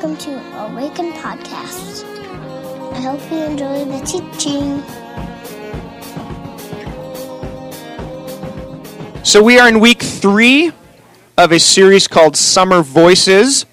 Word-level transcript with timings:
welcome 0.00 0.16
to 0.16 0.30
Awaken 0.60 1.10
Podcast. 1.14 2.04
I 2.92 3.00
hope 3.00 3.20
you 3.32 3.38
enjoy 3.38 3.84
the 3.84 3.98
teaching. 4.06 4.80
So, 9.24 9.42
we 9.42 9.58
are 9.58 9.66
in 9.66 9.80
week 9.80 10.00
three 10.00 10.70
of 11.36 11.50
a 11.50 11.58
series 11.58 12.06
called 12.06 12.36
Summer 12.36 12.80
Voices. 12.82 13.66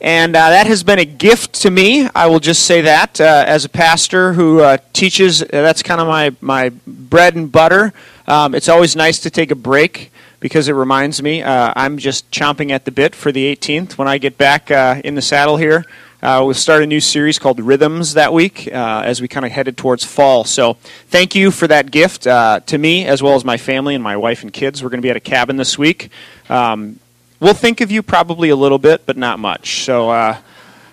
And 0.00 0.34
uh, 0.34 0.48
that 0.48 0.66
has 0.66 0.82
been 0.82 0.98
a 0.98 1.04
gift 1.04 1.52
to 1.56 1.70
me. 1.70 2.08
I 2.14 2.26
will 2.26 2.40
just 2.40 2.64
say 2.64 2.80
that 2.80 3.20
uh, 3.20 3.44
as 3.46 3.66
a 3.66 3.68
pastor 3.68 4.32
who 4.32 4.60
uh, 4.60 4.78
teaches, 4.94 5.40
that's 5.40 5.82
kind 5.82 6.00
of 6.00 6.06
my, 6.06 6.34
my 6.40 6.70
bread 6.86 7.34
and 7.34 7.52
butter. 7.52 7.92
Um, 8.26 8.54
it's 8.54 8.70
always 8.70 8.96
nice 8.96 9.18
to 9.18 9.30
take 9.30 9.50
a 9.50 9.56
break 9.56 10.09
because 10.40 10.68
it 10.68 10.72
reminds 10.72 11.22
me 11.22 11.42
uh, 11.42 11.72
I'm 11.76 11.98
just 11.98 12.30
chomping 12.30 12.70
at 12.70 12.84
the 12.84 12.90
bit 12.90 13.14
for 13.14 13.30
the 13.30 13.54
18th 13.54 13.98
when 13.98 14.08
I 14.08 14.18
get 14.18 14.36
back 14.36 14.70
uh, 14.70 15.00
in 15.04 15.14
the 15.14 15.22
saddle 15.22 15.58
here. 15.58 15.84
Uh, 16.22 16.42
we'll 16.44 16.52
start 16.52 16.82
a 16.82 16.86
new 16.86 17.00
series 17.00 17.38
called 17.38 17.58
Rhythms 17.60 18.12
that 18.12 18.34
week 18.34 18.68
uh, 18.70 19.02
as 19.04 19.22
we 19.22 19.28
kind 19.28 19.46
of 19.46 19.52
headed 19.52 19.78
towards 19.78 20.04
fall. 20.04 20.44
So, 20.44 20.74
thank 21.08 21.34
you 21.34 21.50
for 21.50 21.66
that 21.68 21.90
gift 21.90 22.26
uh, 22.26 22.60
to 22.66 22.76
me 22.76 23.06
as 23.06 23.22
well 23.22 23.36
as 23.36 23.44
my 23.44 23.56
family 23.56 23.94
and 23.94 24.04
my 24.04 24.18
wife 24.18 24.42
and 24.42 24.52
kids. 24.52 24.82
We're 24.82 24.90
going 24.90 25.00
to 25.00 25.06
be 25.06 25.08
at 25.08 25.16
a 25.16 25.20
cabin 25.20 25.56
this 25.56 25.78
week. 25.78 26.10
Um, 26.50 27.00
we'll 27.38 27.54
think 27.54 27.80
of 27.80 27.90
you 27.90 28.02
probably 28.02 28.50
a 28.50 28.56
little 28.56 28.78
bit, 28.78 29.06
but 29.06 29.16
not 29.16 29.38
much. 29.38 29.84
So, 29.84 30.10
uh, 30.10 30.36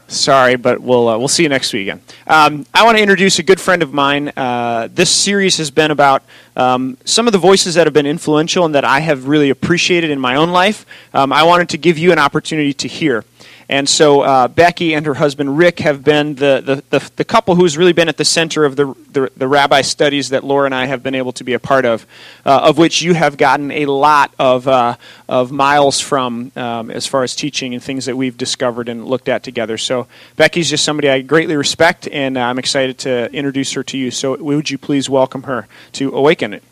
sorry, 0.08 0.56
but 0.56 0.82
we'll 0.82 1.08
uh, 1.08 1.18
we'll 1.18 1.28
see 1.28 1.44
you 1.44 1.50
next 1.50 1.74
week 1.74 1.84
again. 1.84 2.02
Um, 2.26 2.66
I 2.74 2.84
want 2.84 2.98
to 2.98 3.02
introduce 3.02 3.40
a 3.40 3.44
good 3.44 3.60
friend 3.60 3.84
of 3.84 3.94
mine. 3.94 4.32
Uh, 4.36 4.90
this 4.92 5.10
series 5.10 5.58
has 5.58 5.72
been 5.72 5.92
about 5.92 6.24
um, 6.56 6.98
some 7.06 7.28
of 7.28 7.34
the 7.34 7.40
voices 7.40 7.76
that 7.76 7.88
have 7.88 7.94
been 7.94 8.06
influential 8.06 8.66
and 8.66 8.76
that 8.76 8.86
I 8.86 9.00
have 9.00 9.28
really 9.28 9.50
appreciated 9.50 10.10
in 10.10 10.20
my 10.20 10.36
own 10.36 10.50
life. 10.52 10.86
Um, 11.14 11.32
I 11.32 11.44
wanted 11.44 11.70
to 11.70 11.78
give 11.78 11.98
you 11.98 12.12
an 12.12 12.20
opportunity 12.20 12.74
to 12.74 12.88
hear. 12.88 13.24
And 13.70 13.90
so 13.90 14.22
uh, 14.22 14.48
Becky 14.48 14.96
and 14.96 15.06
her 15.06 15.16
husband 15.16 15.58
Rick 15.58 15.80
have 15.80 16.04
been 16.04 16.36
the, 16.36 16.62
the, 16.66 17.00
the, 17.00 17.12
the, 17.18 17.26
couple 17.26 17.56
who's 17.56 17.78
really 17.78 17.92
been 17.92 18.08
at 18.08 18.16
the 18.16 18.24
center 18.24 18.64
of 18.64 18.78
the, 18.78 18.96
the, 19.12 19.30
the, 19.36 19.48
rabbi 19.48 19.82
studies 19.82 20.30
that 20.30 20.46
Laura 20.46 20.66
and 20.66 20.74
I 20.74 20.86
have 20.86 21.04
been 21.04 21.16
able 21.16 21.34
to 21.34 21.44
be 21.44 21.52
a 21.52 21.60
part 21.60 21.84
of, 21.84 22.08
uh, 22.46 22.62
of 22.64 22.78
which 22.78 23.02
you 23.02 23.14
have 23.14 23.36
gotten 23.36 23.72
a 23.72 23.86
lot 23.86 24.34
of, 24.40 24.70
uh, 24.70 24.96
of 25.28 25.52
miles 25.52 26.00
from 26.00 26.54
um, 26.56 26.90
as 26.90 27.08
far 27.08 27.24
as 27.24 27.36
teaching 27.36 27.74
and 27.74 27.84
things 27.84 28.06
that 28.06 28.16
we've 28.16 28.38
discovered 28.38 28.88
and 28.88 29.06
looked 29.06 29.28
at 29.28 29.44
together. 29.44 29.78
So 29.78 30.08
Becky's 30.38 30.70
just 30.70 30.86
somebody 30.86 31.10
I 31.10 31.22
greatly 31.22 31.58
respect, 31.58 32.08
and 32.08 32.40
I'm 32.40 32.60
excited 32.60 32.98
to 33.00 33.30
introduce 33.34 33.74
her 33.74 33.84
to 33.84 33.98
you. 33.98 34.12
So 34.12 34.38
would 34.38 34.70
you 34.70 34.78
please 34.78 35.10
welcome 35.10 35.44
her 35.44 35.68
to 35.94 36.16
Awaken 36.16 36.54
It? 36.54 36.64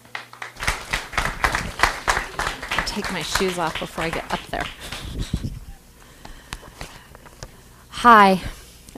take 2.95 3.11
my 3.11 3.21
shoes 3.21 3.59
off 3.59 3.77
before 3.77 4.05
I 4.05 4.09
get 4.09 4.31
up 4.31 4.39
there. 4.47 4.63
Hi. 7.99 8.41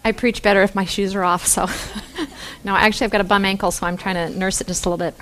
I 0.03 0.11
preach 0.11 0.41
better 0.41 0.63
if 0.63 0.73
my 0.73 0.83
shoes 0.83 1.13
are 1.13 1.23
off, 1.23 1.45
so. 1.45 1.67
no, 2.63 2.75
actually, 2.75 3.05
I've 3.05 3.11
got 3.11 3.21
a 3.21 3.25
bum 3.25 3.45
ankle, 3.45 3.69
so 3.69 3.85
I'm 3.85 3.95
trying 3.95 4.15
to 4.15 4.37
nurse 4.37 4.59
it 4.59 4.67
just 4.67 4.85
a 4.85 4.89
little 4.89 4.97
bit. 4.97 5.15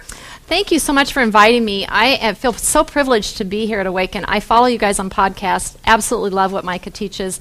Thank 0.48 0.72
you 0.72 0.80
so 0.80 0.94
much 0.94 1.12
for 1.12 1.22
inviting 1.22 1.66
me. 1.66 1.86
I 1.88 2.34
feel 2.36 2.54
so 2.54 2.86
privileged 2.86 3.38
to 3.38 3.44
be 3.44 3.66
here 3.66 3.82
at 3.82 3.86
Awaken. 3.86 4.24
I 4.26 4.40
follow 4.40 4.68
you 4.68 4.78
guys 4.78 4.98
on 4.98 5.10
podcasts. 5.10 5.76
Absolutely 5.86 6.30
love 6.30 6.54
what 6.54 6.64
Micah 6.64 6.90
teaches. 6.90 7.40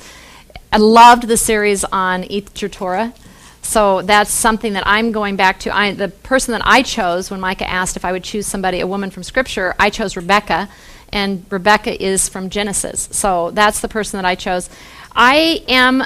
I 0.73 0.79
loved 0.79 1.29
the 1.29 1.37
series 1.37 1.85
on 1.85 2.25
Eat 2.25 2.61
Your 2.61 2.69
Torah. 2.69 3.15
So 3.63 4.03
that's 4.03 4.33
something 4.33 4.73
that 4.73 4.83
I'm 4.87 5.13
going 5.13 5.37
back 5.37 5.61
to. 5.61 5.75
I, 5.75 5.93
the 5.93 6.09
person 6.09 6.53
that 6.53 6.63
I 6.65 6.83
chose 6.83 7.31
when 7.31 7.41
Micah 7.41 7.71
asked 7.71 7.97
if 7.97 8.05
I 8.05 8.11
would 8.11 8.25
choose 8.25 8.47
somebody, 8.47 8.81
a 8.81 8.87
woman 8.89 9.11
from 9.11 9.23
Scripture, 9.23 9.75
I 9.79 9.89
chose 9.89 10.17
Rebecca, 10.17 10.69
and 11.11 11.47
Rebecca 11.49 12.03
is 12.05 12.29
from 12.29 12.51
Genesis. 12.51 13.09
So 13.13 13.53
that's 13.53 13.81
the 13.81 13.89
person 13.89 14.19
that 14.19 14.27
I 14.27 14.35
chose. 14.35 14.69
I 15.15 15.63
am 15.69 16.03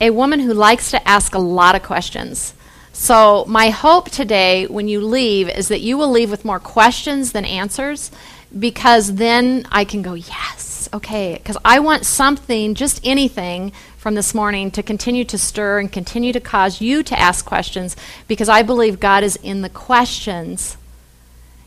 a 0.00 0.10
woman 0.10 0.40
who 0.40 0.52
likes 0.52 0.90
to 0.90 1.08
ask 1.08 1.34
a 1.34 1.38
lot 1.38 1.74
of 1.74 1.82
questions. 1.82 2.54
So, 2.92 3.44
my 3.46 3.68
hope 3.68 4.10
today 4.10 4.66
when 4.66 4.88
you 4.88 5.00
leave 5.02 5.50
is 5.50 5.68
that 5.68 5.80
you 5.80 5.98
will 5.98 6.10
leave 6.10 6.30
with 6.30 6.46
more 6.46 6.58
questions 6.58 7.32
than 7.32 7.44
answers 7.44 8.10
because 8.58 9.16
then 9.16 9.66
I 9.70 9.84
can 9.84 10.00
go, 10.00 10.14
yes, 10.14 10.88
okay. 10.94 11.34
Because 11.34 11.58
I 11.62 11.78
want 11.78 12.06
something, 12.06 12.74
just 12.74 13.00
anything 13.04 13.72
from 13.98 14.14
this 14.14 14.34
morning 14.34 14.70
to 14.70 14.82
continue 14.82 15.24
to 15.24 15.36
stir 15.36 15.78
and 15.78 15.92
continue 15.92 16.32
to 16.32 16.40
cause 16.40 16.80
you 16.80 17.02
to 17.02 17.18
ask 17.18 17.44
questions 17.44 17.96
because 18.28 18.48
I 18.48 18.62
believe 18.62 18.98
God 18.98 19.24
is 19.24 19.36
in 19.36 19.60
the 19.60 19.68
questions. 19.68 20.78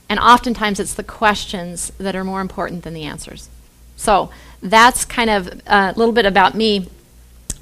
And 0.10 0.20
oftentimes 0.20 0.80
it's 0.80 0.96
the 0.96 1.04
questions 1.04 1.92
that 2.00 2.16
are 2.16 2.24
more 2.24 2.42
important 2.42 2.84
than 2.84 2.96
the 2.96 3.04
answers. 3.04 3.50
So, 3.96 4.32
that's 4.62 5.06
kind 5.06 5.30
of 5.30 5.62
a 5.68 5.94
little 5.96 6.14
bit 6.14 6.26
about 6.26 6.56
me. 6.56 6.88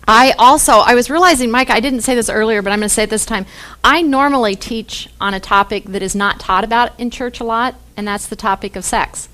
I 0.07 0.31
also, 0.40 0.73
I 0.73 0.95
was 0.95 1.09
realizing, 1.09 1.51
Mike, 1.51 1.69
I 1.69 1.81
didn't 1.81 2.01
say 2.01 2.16
this 2.16 2.29
earlier, 2.29 2.62
but 2.62 2.72
I'm 2.72 2.79
going 2.79 2.88
to 2.88 2.94
say 2.94 3.03
it 3.03 3.09
this 3.09 3.25
time. 3.25 3.45
I 3.84 4.01
normally 4.01 4.56
teach 4.56 5.09
on 5.19 5.34
a 5.34 5.40
topic 5.40 5.84
that 5.85 6.01
is 6.01 6.16
not 6.16 6.40
taught 6.40 6.63
about 6.63 6.97
in 6.97 7.12
church 7.12 7.41
a 7.41 7.44
lot, 7.44 7.75
and 7.97 8.07
that's 8.07 8.25
the 8.25 8.38
topic 8.38 8.78
of 8.78 8.85
sex. 8.85 9.28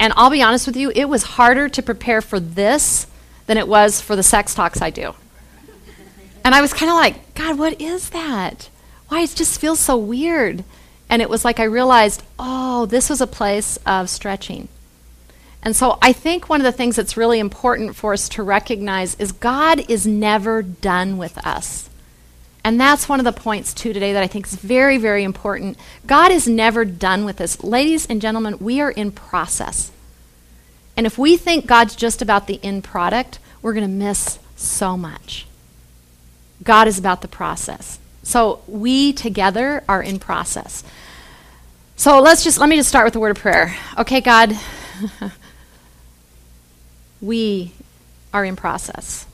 And 0.00 0.14
I'll 0.16 0.30
be 0.30 0.42
honest 0.42 0.66
with 0.66 0.76
you, 0.76 0.90
it 0.94 1.10
was 1.10 1.22
harder 1.22 1.68
to 1.68 1.82
prepare 1.82 2.22
for 2.22 2.40
this 2.40 3.06
than 3.46 3.58
it 3.58 3.68
was 3.68 4.00
for 4.00 4.16
the 4.16 4.22
sex 4.22 4.54
talks 4.54 4.80
I 4.80 4.88
do. 4.88 5.14
And 6.44 6.54
I 6.54 6.62
was 6.62 6.72
kind 6.72 6.90
of 6.90 6.96
like, 6.96 7.34
God, 7.34 7.58
what 7.58 7.80
is 7.80 8.10
that? 8.10 8.70
Why 9.08 9.20
it 9.20 9.34
just 9.34 9.60
feels 9.60 9.78
so 9.78 9.96
weird. 9.96 10.64
And 11.10 11.20
it 11.20 11.28
was 11.28 11.44
like 11.44 11.60
I 11.60 11.64
realized, 11.64 12.22
oh, 12.38 12.86
this 12.86 13.10
was 13.10 13.20
a 13.20 13.26
place 13.26 13.78
of 13.84 14.08
stretching. 14.08 14.68
And 15.62 15.76
so 15.76 15.98
I 16.02 16.12
think 16.12 16.48
one 16.48 16.60
of 16.60 16.64
the 16.64 16.72
things 16.72 16.96
that's 16.96 17.16
really 17.16 17.38
important 17.38 17.94
for 17.94 18.12
us 18.12 18.28
to 18.30 18.42
recognize 18.42 19.14
is 19.16 19.32
God 19.32 19.88
is 19.88 20.06
never 20.06 20.62
done 20.62 21.18
with 21.18 21.38
us. 21.46 21.88
And 22.64 22.80
that's 22.80 23.08
one 23.08 23.20
of 23.20 23.24
the 23.24 23.32
points, 23.32 23.74
too, 23.74 23.92
today 23.92 24.12
that 24.12 24.22
I 24.22 24.26
think 24.28 24.46
is 24.46 24.54
very, 24.54 24.98
very 24.98 25.24
important. 25.24 25.76
God 26.06 26.30
is 26.30 26.46
never 26.46 26.84
done 26.84 27.24
with 27.24 27.40
us. 27.40 27.62
Ladies 27.62 28.06
and 28.06 28.20
gentlemen, 28.20 28.58
we 28.60 28.80
are 28.80 28.90
in 28.90 29.10
process. 29.10 29.90
And 30.96 31.06
if 31.06 31.18
we 31.18 31.36
think 31.36 31.66
God's 31.66 31.96
just 31.96 32.22
about 32.22 32.46
the 32.46 32.60
end 32.62 32.84
product, 32.84 33.38
we're 33.62 33.72
going 33.72 33.88
to 33.88 33.92
miss 33.92 34.38
so 34.56 34.96
much. 34.96 35.46
God 36.62 36.86
is 36.86 36.98
about 36.98 37.22
the 37.22 37.28
process. 37.28 37.98
So 38.22 38.62
we 38.68 39.12
together 39.12 39.82
are 39.88 40.02
in 40.02 40.18
process. 40.18 40.84
So 41.96 42.20
let's 42.20 42.44
just 42.44 42.58
let 42.58 42.68
me 42.68 42.76
just 42.76 42.88
start 42.88 43.04
with 43.04 43.14
the 43.14 43.20
word 43.20 43.30
of 43.30 43.38
prayer. 43.38 43.74
Okay, 43.98 44.20
God, 44.20 44.56
we 47.22 47.72
are 48.34 48.44
in 48.44 48.56
process. 48.56 49.26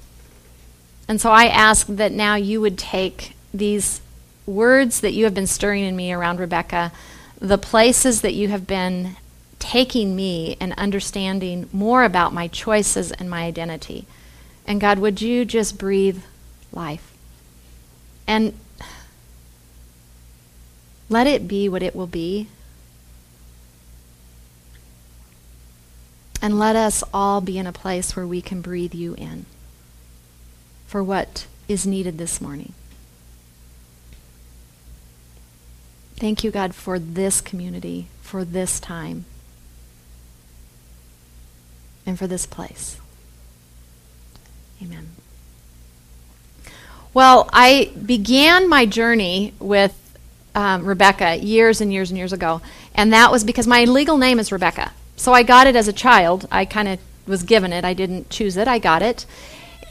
And 1.08 1.20
so 1.20 1.30
I 1.30 1.46
ask 1.46 1.86
that 1.88 2.12
now 2.12 2.36
you 2.36 2.60
would 2.60 2.78
take 2.78 3.34
these 3.52 4.00
words 4.46 5.00
that 5.00 5.12
you 5.12 5.24
have 5.24 5.34
been 5.34 5.46
stirring 5.46 5.84
in 5.84 5.96
me 5.96 6.12
around 6.12 6.38
Rebecca, 6.38 6.92
the 7.40 7.58
places 7.58 8.20
that 8.20 8.34
you 8.34 8.48
have 8.48 8.66
been 8.66 9.16
taking 9.58 10.14
me 10.14 10.56
and 10.60 10.72
understanding 10.74 11.68
more 11.72 12.04
about 12.04 12.32
my 12.32 12.46
choices 12.46 13.10
and 13.12 13.28
my 13.28 13.44
identity. 13.44 14.06
And 14.66 14.80
God, 14.80 14.98
would 14.98 15.22
you 15.22 15.44
just 15.44 15.78
breathe 15.78 16.22
life? 16.72 17.12
And 18.26 18.52
let 21.08 21.26
it 21.26 21.48
be 21.48 21.68
what 21.68 21.82
it 21.82 21.96
will 21.96 22.06
be. 22.06 22.48
And 26.40 26.58
let 26.58 26.76
us 26.76 27.02
all 27.12 27.40
be 27.40 27.58
in 27.58 27.66
a 27.66 27.72
place 27.72 28.14
where 28.14 28.26
we 28.26 28.40
can 28.40 28.60
breathe 28.60 28.94
you 28.94 29.14
in 29.14 29.46
for 30.86 31.02
what 31.02 31.46
is 31.68 31.86
needed 31.86 32.16
this 32.16 32.40
morning. 32.40 32.72
Thank 36.16 36.42
you, 36.42 36.50
God, 36.50 36.74
for 36.74 36.98
this 36.98 37.40
community, 37.40 38.08
for 38.22 38.44
this 38.44 38.80
time, 38.80 39.24
and 42.04 42.18
for 42.18 42.26
this 42.26 42.46
place. 42.46 42.98
Amen. 44.82 45.10
Well, 47.14 47.48
I 47.52 47.92
began 48.04 48.68
my 48.68 48.86
journey 48.86 49.54
with 49.58 49.94
um, 50.54 50.84
Rebecca 50.84 51.36
years 51.36 51.80
and 51.80 51.92
years 51.92 52.10
and 52.10 52.18
years 52.18 52.32
ago, 52.32 52.62
and 52.94 53.12
that 53.12 53.30
was 53.30 53.44
because 53.44 53.66
my 53.66 53.84
legal 53.84 54.18
name 54.18 54.38
is 54.38 54.50
Rebecca. 54.50 54.92
So 55.18 55.32
I 55.32 55.42
got 55.42 55.66
it 55.66 55.74
as 55.74 55.88
a 55.88 55.92
child. 55.92 56.46
I 56.50 56.64
kind 56.64 56.86
of 56.86 57.00
was 57.26 57.42
given 57.42 57.72
it. 57.72 57.84
I 57.84 57.92
didn't 57.92 58.30
choose 58.30 58.56
it. 58.56 58.68
I 58.68 58.78
got 58.78 59.02
it. 59.02 59.26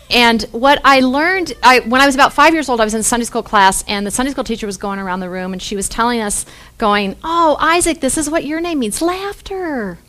And 0.10 0.44
what 0.54 0.80
I 0.86 1.02
learned, 1.02 1.54
I, 1.62 1.82
when 1.82 2.00
I 2.00 2.06
was 2.06 2.16
about 2.16 2.32
five 2.32 2.54
years 2.54 2.70
old, 2.70 2.80
I 2.80 2.86
was 2.86 2.94
in 2.94 3.04
Sunday 3.04 3.26
school 3.26 3.44
class, 3.44 3.84
and 3.90 4.08
the 4.08 4.12
Sunday 4.12 4.32
school 4.32 4.46
teacher 4.46 4.66
was 4.66 4.78
going 4.78 5.00
around 5.00 5.20
the 5.20 5.30
room, 5.30 5.52
and 5.52 5.62
she 5.62 5.76
was 5.76 5.90
telling 5.90 6.22
us, 6.22 6.46
going, 6.78 7.18
Oh, 7.26 7.58
Isaac, 7.60 8.00
this 8.00 8.18
is 8.18 8.30
what 8.30 8.46
your 8.46 8.62
name 8.62 8.80
means 8.80 9.02
laughter. 9.02 10.00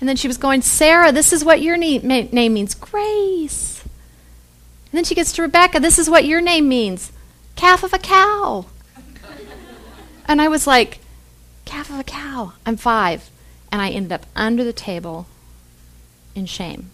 And 0.00 0.08
then 0.08 0.16
she 0.16 0.26
was 0.26 0.36
going, 0.36 0.62
Sarah, 0.62 1.12
this 1.12 1.32
is 1.32 1.44
what 1.44 1.62
your 1.62 1.76
name, 1.76 2.02
name 2.06 2.54
means 2.54 2.74
grace. 2.74 3.82
And 3.82 4.98
then 4.98 5.04
she 5.04 5.14
gets 5.14 5.30
to 5.32 5.42
Rebecca, 5.42 5.78
this 5.78 5.98
is 5.98 6.10
what 6.10 6.24
your 6.24 6.40
name 6.40 6.68
means 6.68 7.12
calf 7.54 7.84
of 7.84 7.92
a 7.92 7.98
cow. 7.98 8.66
and 10.26 10.42
I 10.42 10.48
was 10.48 10.66
like, 10.66 10.98
Calf 11.66 11.88
of 11.90 12.00
a 12.00 12.04
cow. 12.04 12.54
I'm 12.66 12.76
five 12.76 13.30
and 13.72 13.80
I 13.80 13.90
ended 13.90 14.12
up 14.12 14.26
under 14.34 14.64
the 14.64 14.72
table 14.72 15.26
in 16.34 16.46
shame. 16.46 16.90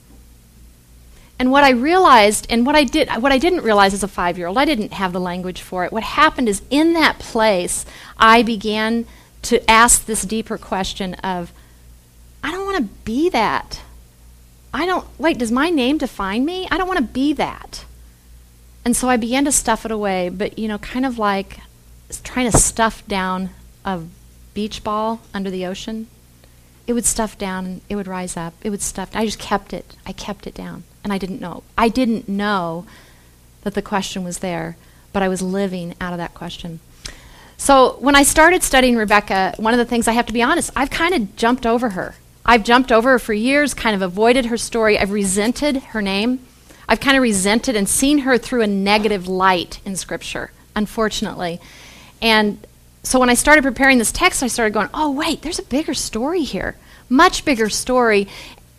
And 1.38 1.52
what 1.52 1.64
I 1.64 1.70
realized, 1.70 2.46
and 2.49 2.64
what 2.64 2.75
I 2.75 2.84
did, 2.84 3.11
what 3.20 3.32
I 3.32 3.38
didn't 3.38 3.62
realize 3.62 3.93
as 3.93 4.02
a 4.02 4.08
five-year-old, 4.08 4.56
I 4.56 4.64
didn't 4.64 4.94
have 4.94 5.12
the 5.12 5.20
language 5.20 5.61
for 5.61 5.84
it. 5.84 5.93
What 5.93 6.02
happened 6.02 6.49
is, 6.49 6.62
in 6.70 6.94
that 6.94 7.19
place, 7.19 7.84
I 8.17 8.43
began 8.43 9.05
to 9.43 9.70
ask 9.70 10.06
this 10.06 10.23
deeper 10.23 10.56
question 10.56 11.12
of, 11.14 11.52
I 12.43 12.52
don't 12.52 12.64
want 12.64 12.79
to 12.79 12.94
be 13.05 13.29
that. 13.31 13.82
I 14.72 14.87
don't. 14.87 15.06
Wait, 15.19 15.38
does 15.38 15.52
my 15.52 15.69
name 15.69 15.99
define 15.99 16.44
me? 16.44 16.69
I 16.70 16.79
don't 16.79 16.88
want 16.88 17.00
to 17.00 17.05
be 17.05 17.32
that. 17.34 17.84
And 18.84 18.96
so 18.96 19.08
I 19.08 19.17
began 19.17 19.44
to 19.44 19.52
stuff 19.52 19.84
it 19.84 19.90
away, 19.90 20.29
but 20.29 20.58
you 20.58 20.69
know, 20.69 20.79
kind 20.79 21.05
of 21.05 21.19
like 21.19 21.61
trying 22.22 22.50
to 22.50 22.56
stuff 22.56 23.06
down 23.08 23.50
a 23.84 24.02
beach 24.55 24.84
ball 24.84 25.20
under 25.34 25.50
the 25.50 25.67
ocean. 25.67 26.06
It 26.87 26.93
would 26.93 27.05
stuff 27.05 27.37
down 27.37 27.81
it 27.88 27.97
would 27.97 28.06
rise 28.06 28.37
up. 28.37 28.55
It 28.62 28.71
would 28.71 28.83
stuff. 28.83 29.11
I 29.15 29.25
just 29.25 29.38
kept 29.38 29.73
it. 29.73 29.97
I 30.06 30.12
kept 30.12 30.47
it 30.47 30.55
down 30.55 30.85
and 31.03 31.12
I 31.12 31.19
didn't 31.19 31.41
know. 31.41 31.62
I 31.77 31.88
didn't 31.88 32.29
know 32.29 32.87
that 33.62 33.75
the 33.75 33.83
question 33.83 34.25
was 34.25 34.38
there, 34.38 34.77
but 35.12 35.23
I 35.23 35.29
was 35.29 35.43
living 35.43 35.94
out 36.00 36.12
of 36.12 36.19
that 36.19 36.35
question. 36.35 36.81
So 37.56 37.97
when 38.00 38.15
I 38.15 38.23
started 38.23 38.62
studying 38.62 38.97
Rebecca, 38.97 39.55
one 39.56 39.73
of 39.73 39.79
the 39.79 39.85
things 39.85 40.06
I 40.06 40.12
have 40.12 40.27
to 40.27 40.33
be 40.33 40.43
honest, 40.43 40.71
I've 40.77 40.91
kind 40.91 41.15
of 41.15 41.37
jumped 41.37 41.67
over 41.67 41.91
her. 41.91 42.15
I've 42.44 42.62
jumped 42.65 42.93
over 42.93 43.11
her 43.11 43.19
for 43.19 43.32
years, 43.32 43.75
kind 43.75 43.97
of 43.97 44.03
avoided 44.03 44.47
her 44.47 44.56
story. 44.56 44.99
I've 44.99 45.11
resented 45.11 45.79
her 45.79 46.03
name. 46.03 46.47
I've 46.89 47.00
kind 47.00 47.17
of 47.17 47.23
resented 47.23 47.75
and 47.75 47.89
seen 47.89 48.19
her 48.19 48.39
through 48.39 48.62
a 48.62 48.69
negative 48.69 49.27
light 49.27 49.81
in 49.85 49.97
Scripture, 49.97 50.53
unfortunately. 50.77 51.61
And 52.23 52.65
so 53.06 53.20
when 53.20 53.31
I 53.31 53.35
started 53.35 53.62
preparing 53.62 53.99
this 53.99 54.11
text, 54.11 54.43
I 54.43 54.49
started 54.49 54.75
going, 54.75 54.88
oh, 54.93 55.12
wait, 55.12 55.43
there's 55.43 55.61
a 55.61 55.62
bigger 55.62 55.94
story 55.94 56.43
here, 56.43 56.75
much 57.08 57.44
bigger 57.44 57.70
story. 57.70 58.26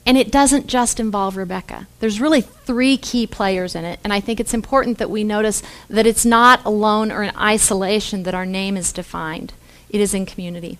And 0.05 0.17
it 0.17 0.33
doesn't 0.33 0.67
just 0.67 0.99
involve 0.99 1.37
Rebecca. 1.37 1.87
There's 2.01 2.19
really 2.19 2.41
three 2.41 2.97
key 2.97 3.25
players 3.25 3.73
in 3.73 3.85
it, 3.85 4.01
and 4.03 4.11
I 4.11 4.19
think 4.19 4.41
it's 4.41 4.53
important 4.53 4.97
that 4.97 5.09
we 5.09 5.23
notice 5.23 5.63
that 5.89 6.05
it's 6.05 6.25
not 6.25 6.65
alone 6.65 7.09
or 7.09 7.23
in 7.23 7.35
isolation 7.37 8.23
that 8.23 8.35
our 8.35 8.45
name 8.45 8.75
is 8.75 8.91
defined. 8.91 9.53
It 9.89 10.01
is 10.01 10.13
in 10.13 10.25
community. 10.25 10.77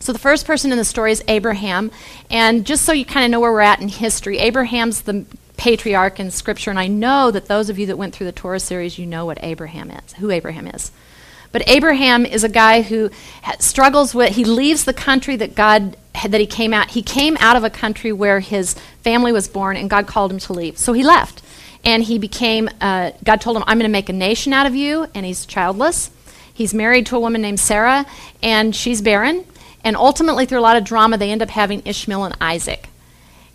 So 0.00 0.12
the 0.12 0.18
first 0.18 0.44
person 0.44 0.72
in 0.72 0.78
the 0.78 0.84
story 0.84 1.12
is 1.12 1.22
Abraham, 1.28 1.92
and 2.28 2.66
just 2.66 2.84
so 2.84 2.92
you 2.92 3.04
kind 3.04 3.24
of 3.24 3.30
know 3.30 3.38
where 3.38 3.52
we're 3.52 3.60
at 3.60 3.80
in 3.80 3.88
history, 3.88 4.38
Abraham's 4.38 5.02
the 5.02 5.26
patriarch 5.56 6.18
in 6.18 6.32
Scripture, 6.32 6.70
and 6.70 6.78
I 6.78 6.88
know 6.88 7.30
that 7.30 7.46
those 7.46 7.70
of 7.70 7.78
you 7.78 7.86
that 7.86 7.98
went 7.98 8.16
through 8.16 8.26
the 8.26 8.32
Torah 8.32 8.58
series, 8.58 8.98
you 8.98 9.06
know 9.06 9.26
what 9.26 9.38
Abraham 9.42 9.92
is, 9.92 10.14
who 10.14 10.30
Abraham 10.30 10.66
is. 10.66 10.90
But 11.50 11.68
Abraham 11.68 12.26
is 12.26 12.44
a 12.44 12.48
guy 12.48 12.82
who 12.82 13.10
struggles 13.58 14.14
with, 14.14 14.34
he 14.34 14.44
leaves 14.44 14.84
the 14.84 14.92
country 14.92 15.36
that 15.36 15.54
God, 15.54 15.96
that 16.26 16.40
he 16.40 16.46
came 16.46 16.74
out, 16.74 16.90
he 16.90 17.02
came 17.02 17.36
out 17.40 17.56
of 17.56 17.64
a 17.64 17.70
country 17.70 18.12
where 18.12 18.40
his 18.40 18.74
family 19.02 19.32
was 19.32 19.48
born 19.48 19.76
and 19.76 19.88
God 19.88 20.06
called 20.06 20.30
him 20.30 20.38
to 20.40 20.52
leave. 20.52 20.76
So 20.76 20.92
he 20.92 21.02
left. 21.02 21.42
And 21.84 22.02
he 22.02 22.18
became, 22.18 22.68
uh, 22.80 23.12
God 23.24 23.40
told 23.40 23.56
him, 23.56 23.62
I'm 23.66 23.78
going 23.78 23.88
to 23.88 23.92
make 23.92 24.08
a 24.08 24.12
nation 24.12 24.52
out 24.52 24.66
of 24.66 24.74
you, 24.74 25.06
and 25.14 25.24
he's 25.24 25.46
childless. 25.46 26.10
He's 26.52 26.74
married 26.74 27.06
to 27.06 27.16
a 27.16 27.20
woman 27.20 27.40
named 27.40 27.60
Sarah, 27.60 28.04
and 28.42 28.74
she's 28.74 29.00
barren. 29.00 29.44
And 29.84 29.96
ultimately, 29.96 30.44
through 30.44 30.58
a 30.58 30.60
lot 30.60 30.76
of 30.76 30.82
drama, 30.82 31.16
they 31.16 31.30
end 31.30 31.40
up 31.40 31.50
having 31.50 31.82
Ishmael 31.84 32.24
and 32.24 32.36
Isaac. 32.40 32.88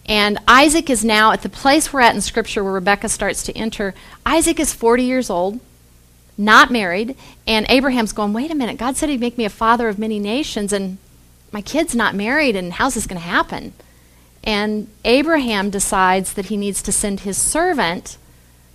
And 0.05 0.37
Isaac 0.47 0.89
is 0.89 1.03
now 1.03 1.33
at 1.33 1.41
the 1.41 1.49
place 1.49 1.91
we're 1.91 1.99
at 1.99 2.15
in 2.15 2.21
Scripture 2.21 2.63
where 2.63 2.73
Rebecca 2.73 3.09
starts 3.09 3.43
to 3.43 3.57
enter. 3.57 3.93
Isaac 4.25 4.59
is 4.59 4.73
40 4.73 5.03
years 5.03 5.29
old 5.29 5.59
not 6.37 6.71
married, 6.71 7.15
and 7.45 7.65
Abraham's 7.69 8.13
going, 8.13 8.33
wait 8.33 8.51
a 8.51 8.55
minute, 8.55 8.77
God 8.77 8.95
said 8.95 9.09
he'd 9.09 9.19
make 9.19 9.37
me 9.37 9.45
a 9.45 9.49
father 9.49 9.87
of 9.87 9.99
many 9.99 10.19
nations, 10.19 10.73
and 10.73 10.97
my 11.51 11.61
kid's 11.61 11.95
not 11.95 12.15
married, 12.15 12.55
and 12.55 12.73
how's 12.73 12.95
this 12.95 13.07
going 13.07 13.21
to 13.21 13.27
happen? 13.27 13.73
And 14.43 14.87
Abraham 15.05 15.69
decides 15.69 16.33
that 16.33 16.47
he 16.47 16.57
needs 16.57 16.81
to 16.83 16.91
send 16.91 17.21
his 17.21 17.37
servant 17.37 18.17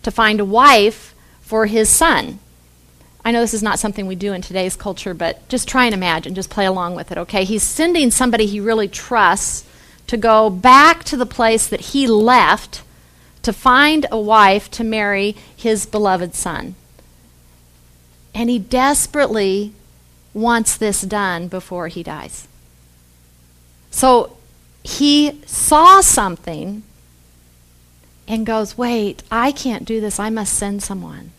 to 0.02 0.10
find 0.10 0.40
a 0.40 0.44
wife 0.44 1.14
for 1.40 1.66
his 1.66 1.88
son. 1.88 2.38
I 3.24 3.32
know 3.32 3.40
this 3.40 3.52
is 3.52 3.62
not 3.62 3.78
something 3.78 4.06
we 4.06 4.14
do 4.14 4.32
in 4.32 4.40
today's 4.40 4.76
culture, 4.76 5.12
but 5.12 5.46
just 5.48 5.68
try 5.68 5.84
and 5.84 5.94
imagine, 5.94 6.34
just 6.34 6.50
play 6.50 6.64
along 6.64 6.94
with 6.94 7.12
it, 7.12 7.18
okay? 7.18 7.44
He's 7.44 7.62
sending 7.62 8.10
somebody 8.10 8.46
he 8.46 8.60
really 8.60 8.88
trusts 8.88 9.66
to 10.06 10.16
go 10.16 10.48
back 10.48 11.04
to 11.04 11.16
the 11.16 11.26
place 11.26 11.66
that 11.66 11.80
he 11.80 12.06
left 12.06 12.82
to 13.42 13.52
find 13.52 14.06
a 14.10 14.18
wife 14.18 14.70
to 14.70 14.84
marry 14.84 15.36
his 15.54 15.84
beloved 15.84 16.34
son. 16.34 16.74
And 18.38 18.48
he 18.48 18.60
desperately 18.60 19.72
wants 20.32 20.76
this 20.76 21.02
done 21.02 21.48
before 21.48 21.88
he 21.88 22.04
dies. 22.04 22.46
So 23.90 24.36
he 24.84 25.42
saw 25.44 26.00
something 26.00 26.84
and 28.28 28.46
goes, 28.46 28.78
Wait, 28.78 29.24
I 29.28 29.50
can't 29.50 29.84
do 29.84 30.00
this. 30.00 30.20
I 30.20 30.30
must 30.30 30.54
send 30.54 30.84
someone. 30.84 31.32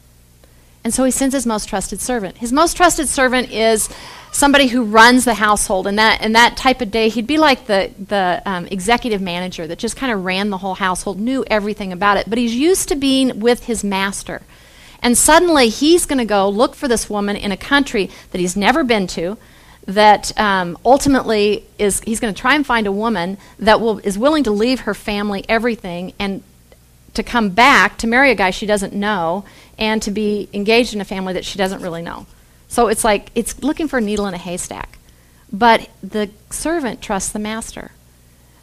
And 0.83 0.93
so 0.93 1.05
he 1.05 1.11
sends 1.11 1.33
his 1.33 1.45
most 1.45 1.69
trusted 1.69 2.01
servant. 2.01 2.39
His 2.39 2.51
most 2.51 2.75
trusted 2.75 3.07
servant 3.07 3.49
is 3.49 3.87
somebody 4.33 4.67
who 4.67 4.83
runs 4.83 5.23
the 5.23 5.35
household. 5.35 5.87
And 5.87 5.97
that, 5.97 6.21
in 6.21 6.33
that 6.33 6.57
type 6.57 6.81
of 6.81 6.91
day, 6.91 7.07
he'd 7.07 7.27
be 7.27 7.37
like 7.37 7.67
the, 7.67 7.91
the 7.97 8.41
um, 8.45 8.67
executive 8.67 9.21
manager 9.21 9.65
that 9.67 9.79
just 9.79 9.95
kind 9.95 10.11
of 10.11 10.25
ran 10.25 10.49
the 10.49 10.57
whole 10.57 10.75
household, 10.75 11.17
knew 11.17 11.45
everything 11.47 11.93
about 11.93 12.17
it. 12.17 12.29
But 12.29 12.37
he's 12.37 12.55
used 12.55 12.89
to 12.89 12.95
being 12.97 13.39
with 13.39 13.67
his 13.67 13.85
master. 13.85 14.41
And 15.01 15.17
suddenly 15.17 15.69
he's 15.69 16.05
going 16.05 16.19
to 16.19 16.25
go 16.25 16.49
look 16.49 16.75
for 16.75 16.87
this 16.87 17.09
woman 17.09 17.35
in 17.35 17.51
a 17.51 17.57
country 17.57 18.09
that 18.31 18.39
he's 18.39 18.55
never 18.55 18.83
been 18.83 19.07
to. 19.07 19.37
That 19.85 20.37
um, 20.39 20.77
ultimately 20.85 21.65
is 21.79 22.01
he's 22.01 22.19
going 22.19 22.33
to 22.33 22.39
try 22.39 22.53
and 22.53 22.65
find 22.65 22.85
a 22.85 22.91
woman 22.91 23.37
that 23.57 23.81
will 23.81 23.99
is 23.99 24.17
willing 24.17 24.43
to 24.43 24.51
leave 24.51 24.81
her 24.81 24.93
family, 24.93 25.43
everything, 25.49 26.13
and 26.19 26.43
to 27.13 27.23
come 27.23 27.49
back 27.49 27.97
to 27.97 28.07
marry 28.07 28.29
a 28.29 28.35
guy 28.35 28.51
she 28.51 28.65
doesn't 28.65 28.93
know 28.93 29.45
and 29.79 30.01
to 30.03 30.11
be 30.11 30.47
engaged 30.53 30.93
in 30.93 31.01
a 31.01 31.05
family 31.05 31.33
that 31.33 31.45
she 31.45 31.57
doesn't 31.57 31.81
really 31.81 32.01
know. 32.01 32.27
So 32.67 32.87
it's 32.87 33.03
like 33.03 33.31
it's 33.33 33.63
looking 33.63 33.87
for 33.87 33.97
a 33.97 34.01
needle 34.01 34.27
in 34.27 34.33
a 34.33 34.37
haystack. 34.37 34.99
But 35.51 35.89
the 36.03 36.29
servant 36.51 37.01
trusts 37.01 37.31
the 37.31 37.39
master. 37.39 37.91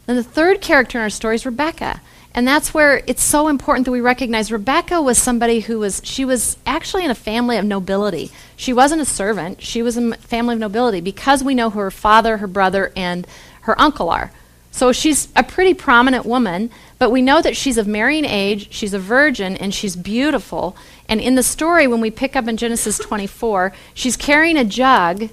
Then 0.05 0.15
the 0.15 0.23
third 0.23 0.61
character 0.61 0.97
in 0.97 1.03
our 1.03 1.09
story 1.09 1.35
is 1.35 1.45
Rebecca. 1.45 2.01
And 2.37 2.47
that's 2.47 2.71
where 2.71 3.01
it's 3.07 3.23
so 3.23 3.47
important 3.47 3.85
that 3.85 3.91
we 3.91 3.99
recognize 3.99 4.51
Rebecca 4.51 5.01
was 5.01 5.17
somebody 5.17 5.61
who 5.61 5.79
was, 5.79 6.01
she 6.03 6.23
was 6.23 6.55
actually 6.67 7.03
in 7.03 7.09
a 7.09 7.15
family 7.15 7.57
of 7.57 7.65
nobility. 7.65 8.29
She 8.55 8.71
wasn't 8.71 9.01
a 9.01 9.05
servant, 9.05 9.63
she 9.63 9.81
was 9.81 9.97
a 9.97 10.15
family 10.17 10.53
of 10.53 10.59
nobility 10.59 11.01
because 11.01 11.43
we 11.43 11.55
know 11.55 11.71
who 11.71 11.79
her 11.79 11.89
father, 11.89 12.37
her 12.37 12.45
brother, 12.45 12.91
and 12.95 13.25
her 13.61 13.81
uncle 13.81 14.11
are. 14.11 14.31
So 14.69 14.91
she's 14.91 15.29
a 15.35 15.41
pretty 15.41 15.73
prominent 15.73 16.27
woman, 16.27 16.69
but 16.99 17.09
we 17.09 17.23
know 17.23 17.41
that 17.41 17.57
she's 17.57 17.79
of 17.79 17.87
marrying 17.87 18.25
age, 18.25 18.71
she's 18.71 18.93
a 18.93 18.99
virgin, 18.99 19.57
and 19.57 19.73
she's 19.73 19.95
beautiful. 19.95 20.77
And 21.09 21.19
in 21.19 21.33
the 21.33 21.41
story, 21.41 21.87
when 21.87 22.01
we 22.01 22.11
pick 22.11 22.35
up 22.35 22.47
in 22.47 22.55
Genesis 22.55 22.97
24, 22.99 23.73
she's 23.95 24.15
carrying 24.15 24.57
a 24.57 24.63
jug 24.63 25.29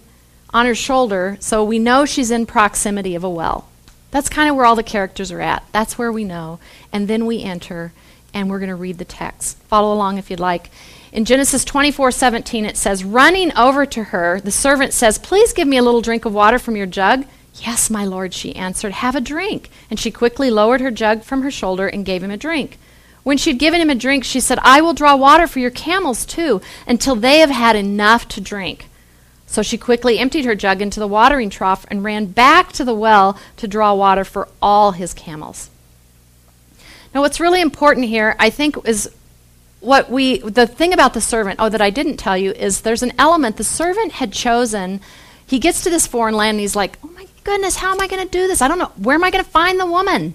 on 0.54 0.64
her 0.64 0.74
shoulder, 0.74 1.36
so 1.38 1.62
we 1.62 1.78
know 1.78 2.06
she's 2.06 2.30
in 2.30 2.46
proximity 2.46 3.14
of 3.14 3.22
a 3.22 3.28
well. 3.28 3.68
That's 4.14 4.28
kind 4.28 4.48
of 4.48 4.54
where 4.54 4.64
all 4.64 4.76
the 4.76 4.84
characters 4.84 5.32
are 5.32 5.40
at. 5.40 5.64
That's 5.72 5.98
where 5.98 6.12
we 6.12 6.22
know. 6.22 6.60
And 6.92 7.08
then 7.08 7.26
we 7.26 7.42
enter 7.42 7.92
and 8.32 8.48
we're 8.48 8.60
going 8.60 8.68
to 8.68 8.76
read 8.76 8.98
the 8.98 9.04
text. 9.04 9.58
Follow 9.64 9.92
along 9.92 10.18
if 10.18 10.30
you'd 10.30 10.38
like. 10.38 10.70
In 11.10 11.24
Genesis 11.24 11.64
24 11.64 12.12
17, 12.12 12.64
it 12.64 12.76
says, 12.76 13.02
Running 13.02 13.52
over 13.56 13.84
to 13.86 14.04
her, 14.04 14.40
the 14.40 14.52
servant 14.52 14.92
says, 14.92 15.18
Please 15.18 15.52
give 15.52 15.66
me 15.66 15.78
a 15.78 15.82
little 15.82 16.00
drink 16.00 16.24
of 16.24 16.32
water 16.32 16.60
from 16.60 16.76
your 16.76 16.86
jug. 16.86 17.24
Yes, 17.56 17.90
my 17.90 18.04
lord, 18.04 18.32
she 18.32 18.54
answered, 18.54 18.92
Have 18.92 19.16
a 19.16 19.20
drink. 19.20 19.68
And 19.90 19.98
she 19.98 20.12
quickly 20.12 20.48
lowered 20.48 20.80
her 20.80 20.92
jug 20.92 21.24
from 21.24 21.42
her 21.42 21.50
shoulder 21.50 21.88
and 21.88 22.06
gave 22.06 22.22
him 22.22 22.30
a 22.30 22.36
drink. 22.36 22.78
When 23.24 23.36
she'd 23.36 23.58
given 23.58 23.80
him 23.80 23.90
a 23.90 23.96
drink, 23.96 24.22
she 24.22 24.38
said, 24.38 24.60
I 24.62 24.80
will 24.80 24.94
draw 24.94 25.16
water 25.16 25.48
for 25.48 25.58
your 25.58 25.72
camels 25.72 26.24
too, 26.24 26.60
until 26.86 27.16
they 27.16 27.40
have 27.40 27.50
had 27.50 27.74
enough 27.74 28.28
to 28.28 28.40
drink. 28.40 28.88
So 29.54 29.62
she 29.62 29.78
quickly 29.78 30.18
emptied 30.18 30.46
her 30.46 30.56
jug 30.56 30.82
into 30.82 30.98
the 30.98 31.06
watering 31.06 31.48
trough 31.48 31.86
and 31.88 32.02
ran 32.02 32.26
back 32.26 32.72
to 32.72 32.84
the 32.84 32.92
well 32.92 33.38
to 33.56 33.68
draw 33.68 33.94
water 33.94 34.24
for 34.24 34.48
all 34.60 34.90
his 34.90 35.14
camels. 35.14 35.70
Now, 37.14 37.20
what's 37.20 37.38
really 37.38 37.60
important 37.60 38.06
here, 38.06 38.34
I 38.40 38.50
think, 38.50 38.76
is 38.84 39.08
what 39.78 40.10
we, 40.10 40.38
the 40.38 40.66
thing 40.66 40.92
about 40.92 41.14
the 41.14 41.20
servant, 41.20 41.60
oh, 41.60 41.68
that 41.68 41.80
I 41.80 41.90
didn't 41.90 42.16
tell 42.16 42.36
you, 42.36 42.50
is 42.50 42.80
there's 42.80 43.04
an 43.04 43.12
element 43.16 43.56
the 43.56 43.62
servant 43.62 44.14
had 44.14 44.32
chosen. 44.32 45.00
He 45.46 45.60
gets 45.60 45.84
to 45.84 45.90
this 45.90 46.08
foreign 46.08 46.34
land 46.34 46.56
and 46.56 46.60
he's 46.60 46.74
like, 46.74 46.98
oh 47.04 47.10
my 47.10 47.28
goodness, 47.44 47.76
how 47.76 47.92
am 47.92 48.00
I 48.00 48.08
going 48.08 48.24
to 48.24 48.28
do 48.28 48.48
this? 48.48 48.60
I 48.60 48.66
don't 48.66 48.80
know. 48.80 48.90
Where 48.96 49.14
am 49.14 49.22
I 49.22 49.30
going 49.30 49.44
to 49.44 49.48
find 49.48 49.78
the 49.78 49.86
woman? 49.86 50.34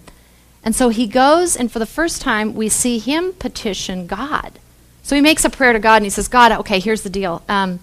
And 0.64 0.74
so 0.74 0.88
he 0.88 1.08
goes, 1.08 1.58
and 1.58 1.70
for 1.70 1.80
the 1.80 1.86
first 1.86 2.22
time, 2.22 2.54
we 2.54 2.70
see 2.70 3.00
him 3.00 3.34
petition 3.34 4.08
God. 4.08 4.60
So 5.04 5.14
he 5.14 5.22
makes 5.22 5.44
a 5.44 5.50
prayer 5.50 5.74
to 5.74 5.80
God 5.80 5.98
and 5.98 6.06
he 6.06 6.10
says, 6.10 6.30
God, 6.30 6.54
okay, 6.54 6.80
here's 6.80 7.02
the 7.02 7.10
deal. 7.10 7.44
Um, 7.50 7.82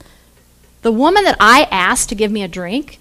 the 0.83 0.93
woman 0.93 1.25
that 1.25 1.37
I 1.41 1.69
asked 1.71 2.09
to 2.11 2.15
give 2.15 2.31
me 2.31 2.43
a 2.43 2.49
drink, 2.49 2.99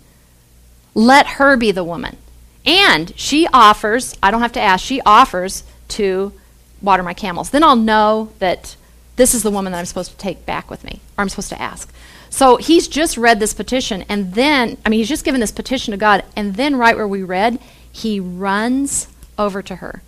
let 0.94 1.28
her 1.28 1.58
be 1.58 1.72
the 1.72 1.84
woman. 1.84 2.18
And 2.66 3.14
she 3.20 3.48
offers, 3.54 4.16
I 4.24 4.32
don't 4.32 4.42
have 4.42 4.54
to 4.54 4.62
ask, 4.62 4.84
she 4.84 5.02
offers 5.02 5.64
to 5.90 6.34
water 6.82 7.04
my 7.04 7.14
camels. 7.14 7.52
Then 7.52 7.64
I'll 7.64 7.76
know 7.76 8.32
that 8.40 8.76
this 9.16 9.34
is 9.34 9.44
the 9.44 9.52
woman 9.52 9.72
that 9.72 9.80
I'm 9.80 9.86
supposed 9.86 10.12
to 10.12 10.18
take 10.18 10.46
back 10.46 10.70
with 10.70 10.84
me, 10.84 11.00
or 11.18 11.22
I'm 11.22 11.30
supposed 11.30 11.50
to 11.50 11.62
ask. 11.62 11.94
So 12.30 12.58
he's 12.58 12.88
just 12.88 13.18
read 13.18 13.40
this 13.40 13.54
petition, 13.54 14.04
and 14.10 14.34
then, 14.34 14.78
I 14.86 14.90
mean, 14.90 15.00
he's 15.00 15.08
just 15.08 15.24
given 15.24 15.40
this 15.40 15.52
petition 15.52 15.92
to 15.92 15.98
God, 15.98 16.24
and 16.36 16.56
then 16.56 16.76
right 16.76 16.96
where 16.96 17.08
we 17.08 17.24
read, 17.24 17.60
he 17.90 18.20
runs 18.20 19.08
over 19.38 19.62
to 19.62 19.78
her. 19.78 20.02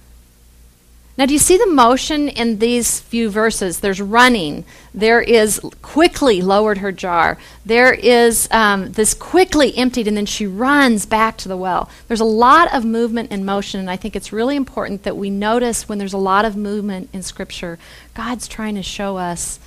Now, 1.17 1.25
do 1.25 1.33
you 1.33 1.39
see 1.39 1.57
the 1.57 1.65
motion 1.65 2.29
in 2.29 2.59
these 2.59 2.99
few 2.99 3.31
verses? 3.31 3.79
There's 3.79 3.99
running. 3.99 4.65
There 4.93 5.19
is 5.19 5.59
quickly 5.81 6.43
lowered 6.43 6.77
her 6.77 6.91
jar. 6.91 7.39
There 7.65 7.91
is 7.91 8.47
um, 8.51 8.91
this 8.91 9.15
quickly 9.15 9.75
emptied, 9.75 10.07
and 10.07 10.15
then 10.15 10.27
she 10.27 10.45
runs 10.45 11.07
back 11.07 11.35
to 11.37 11.49
the 11.49 11.57
well. 11.57 11.89
There's 12.07 12.19
a 12.19 12.25
lot 12.25 12.71
of 12.71 12.85
movement 12.85 13.31
and 13.31 13.43
motion, 13.43 13.79
and 13.79 13.89
I 13.89 13.95
think 13.95 14.15
it's 14.15 14.31
really 14.31 14.55
important 14.55 15.01
that 15.03 15.17
we 15.17 15.31
notice 15.31 15.89
when 15.89 15.97
there's 15.97 16.13
a 16.13 16.19
lot 16.19 16.45
of 16.45 16.55
movement 16.55 17.09
in 17.11 17.23
Scripture, 17.23 17.79
God's 18.13 18.47
trying 18.47 18.75
to 18.75 18.83
show 18.83 19.17
us, 19.17 19.59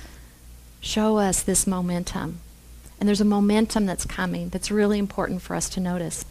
show 0.79 1.17
us 1.17 1.43
this 1.43 1.67
momentum. 1.67 2.39
And 2.97 3.09
there's 3.09 3.19
a 3.19 3.25
momentum 3.25 3.85
that's 3.85 4.05
coming 4.05 4.47
that's 4.49 4.71
really 4.71 4.99
important 4.99 5.41
for 5.41 5.57
us 5.57 5.67
to 5.71 5.81
notice. 5.81 6.23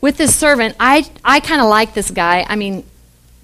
With 0.00 0.18
this 0.18 0.36
servant, 0.36 0.76
I, 0.78 1.10
I 1.24 1.40
kind 1.40 1.60
of 1.60 1.66
like 1.66 1.94
this 1.94 2.12
guy. 2.12 2.46
I 2.48 2.54
mean, 2.54 2.84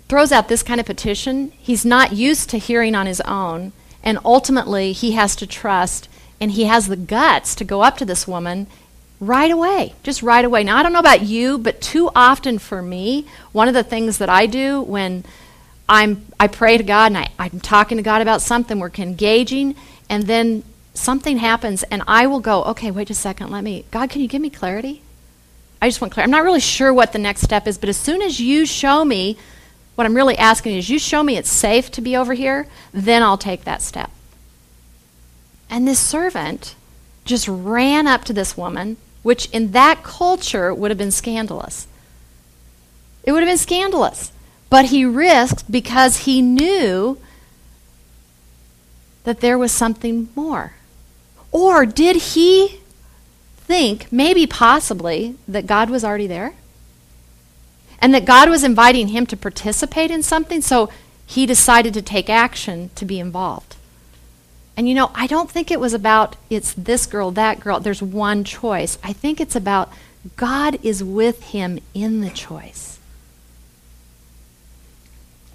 throws 0.08 0.32
out 0.32 0.48
this 0.48 0.62
kind 0.62 0.80
of 0.80 0.86
petition, 0.86 1.52
he's 1.58 1.84
not 1.84 2.12
used 2.12 2.50
to 2.50 2.58
hearing 2.58 2.94
on 2.94 3.06
his 3.06 3.20
own, 3.22 3.72
and 4.02 4.18
ultimately 4.24 4.92
he 4.92 5.12
has 5.12 5.34
to 5.36 5.46
trust, 5.46 6.08
and 6.40 6.52
he 6.52 6.64
has 6.64 6.88
the 6.88 6.96
guts 6.96 7.54
to 7.54 7.64
go 7.64 7.82
up 7.82 7.96
to 7.98 8.04
this 8.04 8.28
woman 8.28 8.66
right 9.20 9.50
away, 9.50 9.94
just 10.02 10.22
right 10.22 10.44
away. 10.44 10.64
Now, 10.64 10.76
I 10.76 10.82
don't 10.82 10.92
know 10.92 10.98
about 10.98 11.22
you, 11.22 11.56
but 11.58 11.80
too 11.80 12.10
often 12.14 12.58
for 12.58 12.82
me, 12.82 13.26
one 13.52 13.68
of 13.68 13.74
the 13.74 13.84
things 13.84 14.18
that 14.18 14.28
I 14.28 14.46
do 14.46 14.82
when 14.82 15.24
I'm, 15.88 16.26
I 16.38 16.48
pray 16.48 16.76
to 16.76 16.82
God 16.82 17.06
and 17.06 17.18
I, 17.18 17.28
I'm 17.38 17.60
talking 17.60 17.96
to 17.96 18.02
God 18.02 18.20
about 18.20 18.42
something, 18.42 18.78
we're 18.78 18.90
engaging, 18.98 19.74
and 20.10 20.24
then 20.24 20.62
something 20.92 21.38
happens, 21.38 21.82
and 21.84 22.02
I 22.06 22.26
will 22.26 22.40
go, 22.40 22.64
okay, 22.64 22.90
wait 22.90 23.10
a 23.10 23.14
second, 23.14 23.50
let 23.50 23.64
me, 23.64 23.84
God, 23.90 24.10
can 24.10 24.20
you 24.20 24.28
give 24.28 24.42
me 24.42 24.50
clarity? 24.50 25.02
I 25.80 25.88
just 25.88 26.00
want 26.00 26.12
clarity. 26.12 26.28
I'm 26.28 26.30
not 26.30 26.44
really 26.44 26.60
sure 26.60 26.92
what 26.92 27.12
the 27.12 27.18
next 27.18 27.42
step 27.42 27.66
is, 27.66 27.78
but 27.78 27.88
as 27.88 27.96
soon 27.96 28.22
as 28.22 28.40
you 28.40 28.64
show 28.64 29.04
me 29.04 29.36
what 29.94 30.06
I'm 30.06 30.14
really 30.16 30.36
asking 30.36 30.76
is 30.76 30.90
you 30.90 30.98
show 30.98 31.22
me 31.22 31.36
it's 31.36 31.50
safe 31.50 31.90
to 31.92 32.00
be 32.00 32.16
over 32.16 32.34
here, 32.34 32.66
then 32.92 33.22
I'll 33.22 33.38
take 33.38 33.64
that 33.64 33.82
step. 33.82 34.10
And 35.70 35.86
this 35.86 36.00
servant 36.00 36.74
just 37.24 37.48
ran 37.48 38.06
up 38.06 38.24
to 38.24 38.32
this 38.32 38.56
woman, 38.56 38.96
which 39.22 39.46
in 39.50 39.72
that 39.72 40.02
culture 40.02 40.74
would 40.74 40.90
have 40.90 40.98
been 40.98 41.10
scandalous. 41.10 41.86
It 43.22 43.32
would 43.32 43.42
have 43.42 43.48
been 43.48 43.58
scandalous. 43.58 44.32
But 44.68 44.86
he 44.86 45.04
risked 45.04 45.70
because 45.70 46.18
he 46.18 46.42
knew 46.42 47.18
that 49.24 49.40
there 49.40 49.56
was 49.56 49.72
something 49.72 50.28
more. 50.34 50.74
Or 51.50 51.86
did 51.86 52.16
he 52.16 52.80
think, 53.56 54.08
maybe 54.10 54.46
possibly, 54.46 55.36
that 55.48 55.66
God 55.66 55.88
was 55.88 56.04
already 56.04 56.26
there? 56.26 56.54
And 58.04 58.12
that 58.12 58.26
God 58.26 58.50
was 58.50 58.62
inviting 58.62 59.08
him 59.08 59.24
to 59.24 59.34
participate 59.34 60.10
in 60.10 60.22
something, 60.22 60.60
so 60.60 60.90
he 61.24 61.46
decided 61.46 61.94
to 61.94 62.02
take 62.02 62.28
action 62.28 62.90
to 62.96 63.06
be 63.06 63.18
involved. 63.18 63.76
And 64.76 64.86
you 64.86 64.94
know, 64.94 65.10
I 65.14 65.26
don't 65.26 65.50
think 65.50 65.70
it 65.70 65.80
was 65.80 65.94
about 65.94 66.36
it's 66.50 66.74
this 66.74 67.06
girl, 67.06 67.30
that 67.30 67.60
girl. 67.60 67.80
There's 67.80 68.02
one 68.02 68.44
choice. 68.44 68.98
I 69.02 69.14
think 69.14 69.40
it's 69.40 69.56
about 69.56 69.90
God 70.36 70.78
is 70.82 71.02
with 71.02 71.44
him 71.44 71.78
in 71.94 72.20
the 72.20 72.28
choice. 72.28 72.98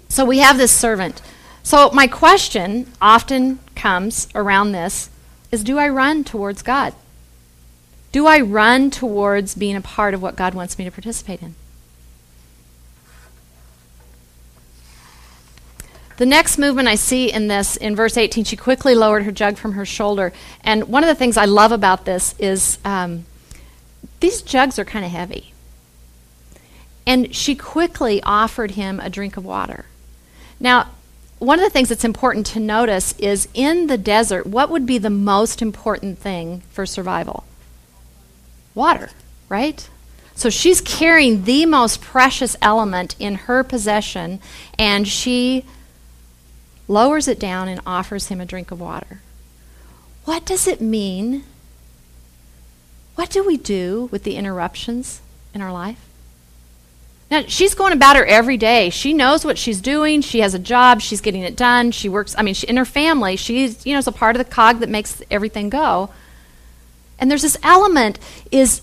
So 0.08 0.24
we 0.24 0.38
have 0.38 0.58
this 0.58 0.72
servant. 0.72 1.22
So 1.62 1.92
my 1.92 2.08
question 2.08 2.90
often 3.00 3.60
comes 3.76 4.26
around 4.34 4.72
this 4.72 5.08
is 5.52 5.62
do 5.62 5.78
I 5.78 5.88
run 5.88 6.24
towards 6.24 6.62
God? 6.62 6.94
Do 8.10 8.26
I 8.26 8.40
run 8.40 8.90
towards 8.90 9.54
being 9.54 9.76
a 9.76 9.80
part 9.80 10.14
of 10.14 10.20
what 10.20 10.34
God 10.34 10.52
wants 10.52 10.80
me 10.80 10.84
to 10.84 10.90
participate 10.90 11.42
in? 11.42 11.54
The 16.20 16.26
next 16.26 16.58
movement 16.58 16.86
I 16.86 16.96
see 16.96 17.32
in 17.32 17.48
this, 17.48 17.78
in 17.78 17.96
verse 17.96 18.18
18, 18.18 18.44
she 18.44 18.54
quickly 18.54 18.94
lowered 18.94 19.22
her 19.22 19.32
jug 19.32 19.56
from 19.56 19.72
her 19.72 19.86
shoulder. 19.86 20.34
And 20.62 20.84
one 20.84 21.02
of 21.02 21.08
the 21.08 21.14
things 21.14 21.38
I 21.38 21.46
love 21.46 21.72
about 21.72 22.04
this 22.04 22.34
is 22.38 22.76
um, 22.84 23.24
these 24.20 24.42
jugs 24.42 24.78
are 24.78 24.84
kind 24.84 25.02
of 25.02 25.10
heavy. 25.10 25.54
And 27.06 27.34
she 27.34 27.54
quickly 27.54 28.22
offered 28.22 28.72
him 28.72 29.00
a 29.00 29.08
drink 29.08 29.38
of 29.38 29.46
water. 29.46 29.86
Now, 30.60 30.90
one 31.38 31.58
of 31.58 31.64
the 31.64 31.70
things 31.70 31.88
that's 31.88 32.04
important 32.04 32.44
to 32.48 32.60
notice 32.60 33.14
is 33.18 33.48
in 33.54 33.86
the 33.86 33.96
desert, 33.96 34.46
what 34.46 34.68
would 34.68 34.84
be 34.84 34.98
the 34.98 35.08
most 35.08 35.62
important 35.62 36.18
thing 36.18 36.60
for 36.70 36.84
survival? 36.84 37.44
Water, 38.74 39.08
right? 39.48 39.88
So 40.34 40.50
she's 40.50 40.82
carrying 40.82 41.44
the 41.44 41.64
most 41.64 42.02
precious 42.02 42.58
element 42.60 43.16
in 43.18 43.36
her 43.36 43.64
possession, 43.64 44.38
and 44.78 45.08
she 45.08 45.64
lowers 46.90 47.28
it 47.28 47.38
down, 47.38 47.68
and 47.68 47.80
offers 47.86 48.26
him 48.26 48.40
a 48.40 48.46
drink 48.46 48.70
of 48.70 48.80
water. 48.80 49.20
What 50.24 50.44
does 50.44 50.66
it 50.66 50.80
mean? 50.80 51.44
What 53.14 53.30
do 53.30 53.46
we 53.46 53.56
do 53.56 54.08
with 54.10 54.24
the 54.24 54.36
interruptions 54.36 55.20
in 55.54 55.62
our 55.62 55.72
life? 55.72 56.04
Now, 57.30 57.44
she's 57.46 57.74
going 57.74 57.92
about 57.92 58.16
her 58.16 58.26
every 58.26 58.56
day. 58.56 58.90
She 58.90 59.12
knows 59.12 59.44
what 59.44 59.56
she's 59.56 59.80
doing. 59.80 60.20
She 60.20 60.40
has 60.40 60.52
a 60.52 60.58
job. 60.58 61.00
She's 61.00 61.20
getting 61.20 61.42
it 61.42 61.54
done. 61.54 61.92
She 61.92 62.08
works, 62.08 62.34
I 62.36 62.42
mean, 62.42 62.54
she, 62.54 62.66
in 62.66 62.76
her 62.76 62.84
family, 62.84 63.36
she's, 63.36 63.86
you 63.86 63.92
know, 63.92 64.00
is 64.00 64.08
a 64.08 64.12
part 64.12 64.34
of 64.34 64.44
the 64.44 64.50
cog 64.50 64.80
that 64.80 64.88
makes 64.88 65.22
everything 65.30 65.70
go. 65.70 66.10
And 67.20 67.30
there's 67.30 67.42
this 67.42 67.56
element 67.62 68.18
is 68.50 68.82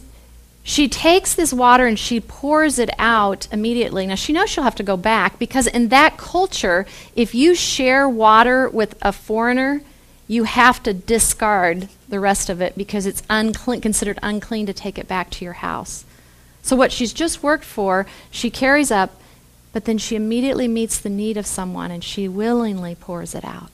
she 0.67 0.89
takes 0.89 1.33
this 1.33 1.53
water 1.53 1.85
and 1.85 1.97
she 1.97 2.19
pours 2.19 2.77
it 2.77 2.89
out 2.99 3.47
immediately. 3.53 4.05
Now, 4.05 4.15
she 4.15 4.33
knows 4.33 4.49
she'll 4.49 4.65
have 4.65 4.75
to 4.75 4.83
go 4.83 4.97
back 4.97 5.39
because 5.39 5.65
in 5.65 5.87
that 5.87 6.17
culture, 6.17 6.85
if 7.15 7.33
you 7.33 7.55
share 7.55 8.09
water 8.09 8.67
with 8.67 8.93
a 9.01 9.13
foreigner, 9.13 9.81
you 10.27 10.43
have 10.43 10.83
to 10.83 10.93
discard 10.93 11.87
the 12.09 12.19
rest 12.19 12.49
of 12.49 12.59
it 12.59 12.75
because 12.75 13.05
it's 13.05 13.23
unclean, 13.29 13.79
considered 13.79 14.19
unclean 14.21 14.65
to 14.65 14.73
take 14.73 14.97
it 14.99 15.07
back 15.07 15.29
to 15.29 15.45
your 15.45 15.53
house. 15.53 16.03
So, 16.61 16.75
what 16.75 16.91
she's 16.91 17.13
just 17.13 17.41
worked 17.41 17.63
for, 17.63 18.05
she 18.29 18.49
carries 18.49 18.91
up, 18.91 19.21
but 19.71 19.85
then 19.85 19.97
she 19.97 20.17
immediately 20.17 20.67
meets 20.67 20.99
the 20.99 21.09
need 21.09 21.37
of 21.37 21.45
someone 21.47 21.91
and 21.91 22.03
she 22.03 22.27
willingly 22.27 22.93
pours 22.93 23.33
it 23.33 23.45
out. 23.45 23.71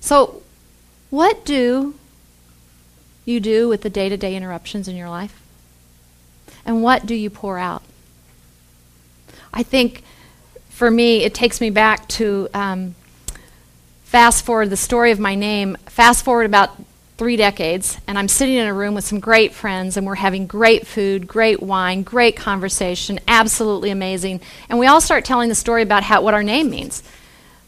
So, 0.00 0.42
what 1.10 1.44
do 1.44 1.94
you 3.30 3.40
do 3.40 3.68
with 3.68 3.82
the 3.82 3.90
day 3.90 4.08
to 4.08 4.16
day 4.16 4.36
interruptions 4.36 4.88
in 4.88 4.96
your 4.96 5.08
life? 5.08 5.40
And 6.64 6.82
what 6.82 7.06
do 7.06 7.14
you 7.14 7.30
pour 7.30 7.58
out? 7.58 7.82
I 9.52 9.62
think 9.62 10.02
for 10.68 10.90
me, 10.90 11.24
it 11.24 11.34
takes 11.34 11.60
me 11.60 11.70
back 11.70 12.08
to 12.08 12.48
um, 12.54 12.94
fast 14.04 14.44
forward 14.44 14.70
the 14.70 14.76
story 14.76 15.10
of 15.10 15.18
my 15.18 15.34
name, 15.34 15.76
fast 15.86 16.24
forward 16.24 16.46
about 16.46 16.70
three 17.18 17.36
decades, 17.36 17.98
and 18.06 18.18
I'm 18.18 18.28
sitting 18.28 18.54
in 18.54 18.66
a 18.66 18.72
room 18.72 18.94
with 18.94 19.04
some 19.04 19.20
great 19.20 19.52
friends, 19.52 19.98
and 19.98 20.06
we're 20.06 20.14
having 20.14 20.46
great 20.46 20.86
food, 20.86 21.28
great 21.28 21.62
wine, 21.62 22.02
great 22.02 22.34
conversation, 22.34 23.20
absolutely 23.28 23.90
amazing. 23.90 24.40
And 24.70 24.78
we 24.78 24.86
all 24.86 25.02
start 25.02 25.26
telling 25.26 25.50
the 25.50 25.54
story 25.54 25.82
about 25.82 26.02
how, 26.02 26.22
what 26.22 26.32
our 26.32 26.42
name 26.42 26.70
means. 26.70 27.02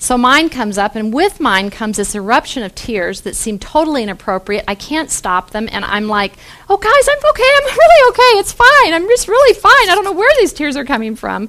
So 0.03 0.19
mine 0.19 0.49
comes 0.49 0.79
up, 0.79 0.97
and 0.97 1.15
with 1.15 1.39
mine 1.39 1.71
comes 1.71 1.97
this 1.97 2.17
eruption 2.17 2.65
of 2.65 2.75
tears 2.75 3.21
that 3.21 3.37
seem 3.37 3.61
totally 3.61 4.03
inappropriate. 4.03 4.65
I 4.67 4.75
can't 4.75 5.09
stop 5.13 5.51
them, 5.51 5.69
and 5.71 5.85
I'm 5.85 6.09
like, 6.09 6.33
oh, 6.69 6.77
guys, 6.77 7.09
I'm 7.09 7.31
okay. 7.31 7.49
I'm 7.57 7.77
really 7.79 8.11
okay. 8.11 8.41
It's 8.41 8.53
fine. 8.53 8.95
I'm 8.95 9.07
just 9.07 9.29
really 9.29 9.55
fine. 9.55 9.89
I 9.89 9.95
don't 9.95 10.03
know 10.03 10.11
where 10.11 10.35
these 10.41 10.53
tears 10.53 10.77
are 10.77 10.85
coming 10.85 11.15
from. 11.15 11.49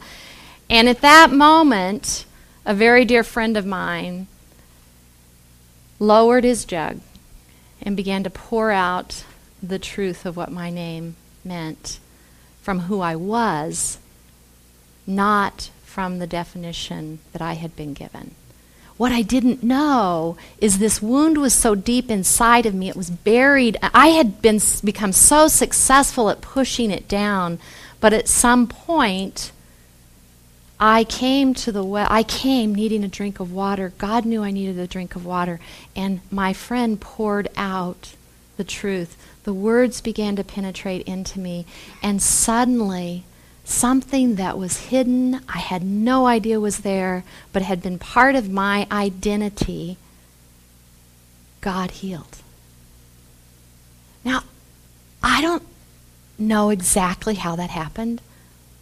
And 0.70 0.88
at 0.88 1.02
that 1.02 1.32
moment, 1.32 2.26
a 2.64 2.76
very 2.76 3.06
dear 3.06 3.24
friend 3.24 3.58
of 3.58 3.66
mine 3.66 4.28
lowered 5.98 6.44
his 6.44 6.64
jug 6.64 7.00
and 7.82 7.98
began 7.98 8.24
to 8.24 8.30
pour 8.30 8.70
out 8.70 9.24
the 9.64 9.80
truth 9.80 10.28
of 10.28 10.38
what 10.38 10.52
my 10.52 10.70
name 10.70 11.16
meant 11.44 12.00
from 12.62 12.82
who 12.82 13.02
I 13.02 13.16
was, 13.16 13.98
not 15.08 15.72
from 15.84 16.20
the 16.20 16.28
definition 16.28 17.18
that 17.32 17.42
I 17.42 17.54
had 17.54 17.76
been 17.76 17.96
given. 17.96 18.36
What 18.98 19.12
I 19.12 19.22
didn't 19.22 19.64
know 19.64 20.38
is 20.60 20.78
this 20.78 21.02
wound 21.02 21.38
was 21.38 21.54
so 21.54 21.74
deep 21.74 22.12
inside 22.12 22.66
of 22.66 22.76
me, 22.76 22.90
it 22.90 22.96
was 22.96 23.10
buried. 23.10 23.78
I 23.94 24.10
had 24.10 24.42
been 24.42 24.60
become 24.84 25.12
so 25.12 25.48
successful 25.48 26.30
at 26.30 26.42
pushing 26.42 26.92
it 26.92 27.08
down, 27.08 27.60
but 28.00 28.14
at 28.14 28.28
some 28.28 28.68
point 28.68 29.52
I 30.80 31.06
came 31.06 31.54
to 31.56 31.72
the 31.72 31.84
well. 31.84 32.08
I 32.10 32.24
came 32.24 32.76
needing 32.76 33.04
a 33.04 33.08
drink 33.08 33.40
of 33.40 33.52
water. 33.52 33.94
God 33.98 34.26
knew 34.26 34.44
I 34.44 34.52
needed 34.52 34.78
a 34.78 34.88
drink 34.88 35.16
of 35.16 35.26
water, 35.26 35.60
and 35.96 36.20
my 36.30 36.54
friend 36.54 37.00
poured 37.00 37.48
out 37.56 38.16
the 38.58 38.64
truth. 38.64 39.18
The 39.44 39.54
words 39.54 40.02
began 40.02 40.36
to 40.36 40.44
penetrate 40.44 41.08
into 41.08 41.40
me, 41.40 41.66
and 42.02 42.22
suddenly 42.22 43.24
something 43.64 44.36
that 44.36 44.58
was 44.58 44.88
hidden, 44.88 45.42
I 45.48 45.60
had 45.60 45.84
no 45.84 46.26
idea 46.28 46.60
was 46.60 46.80
there, 46.80 47.24
but 47.52 47.62
had 47.62 47.82
been 47.82 48.00
part 48.00 48.36
of 48.36 48.50
my 48.50 48.88
identity, 48.92 49.98
God 51.62 51.92
healed. 51.92 52.38
Now, 54.26 54.44
I 55.22 55.42
don't 55.42 55.64
know 56.38 56.70
exactly 56.70 57.36
how 57.36 57.56
that 57.56 57.70
happened, 57.70 58.22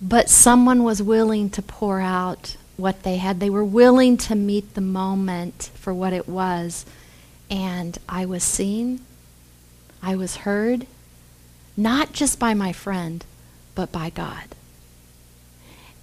But 0.02 0.30
someone 0.30 0.84
was 0.84 1.04
willing 1.04 1.52
to 1.52 1.62
pour 1.62 2.02
out 2.02 2.58
what 2.76 3.04
they 3.04 3.18
had. 3.18 3.40
They 3.40 3.52
were 3.52 3.64
willing 3.64 4.18
to 4.18 4.36
meet 4.36 4.74
the 4.74 4.82
moment 4.82 5.70
for 5.76 5.94
what 5.94 6.12
it 6.12 6.28
was. 6.28 6.86
And 7.52 7.98
I 8.10 8.26
was 8.26 8.44
seen, 8.44 9.02
I 10.02 10.16
was 10.16 10.38
heard, 10.38 10.88
not 11.78 12.14
just 12.14 12.40
by 12.40 12.56
my 12.56 12.74
friend, 12.74 13.24
but 13.76 13.92
by 13.92 14.10
God. 14.10 14.56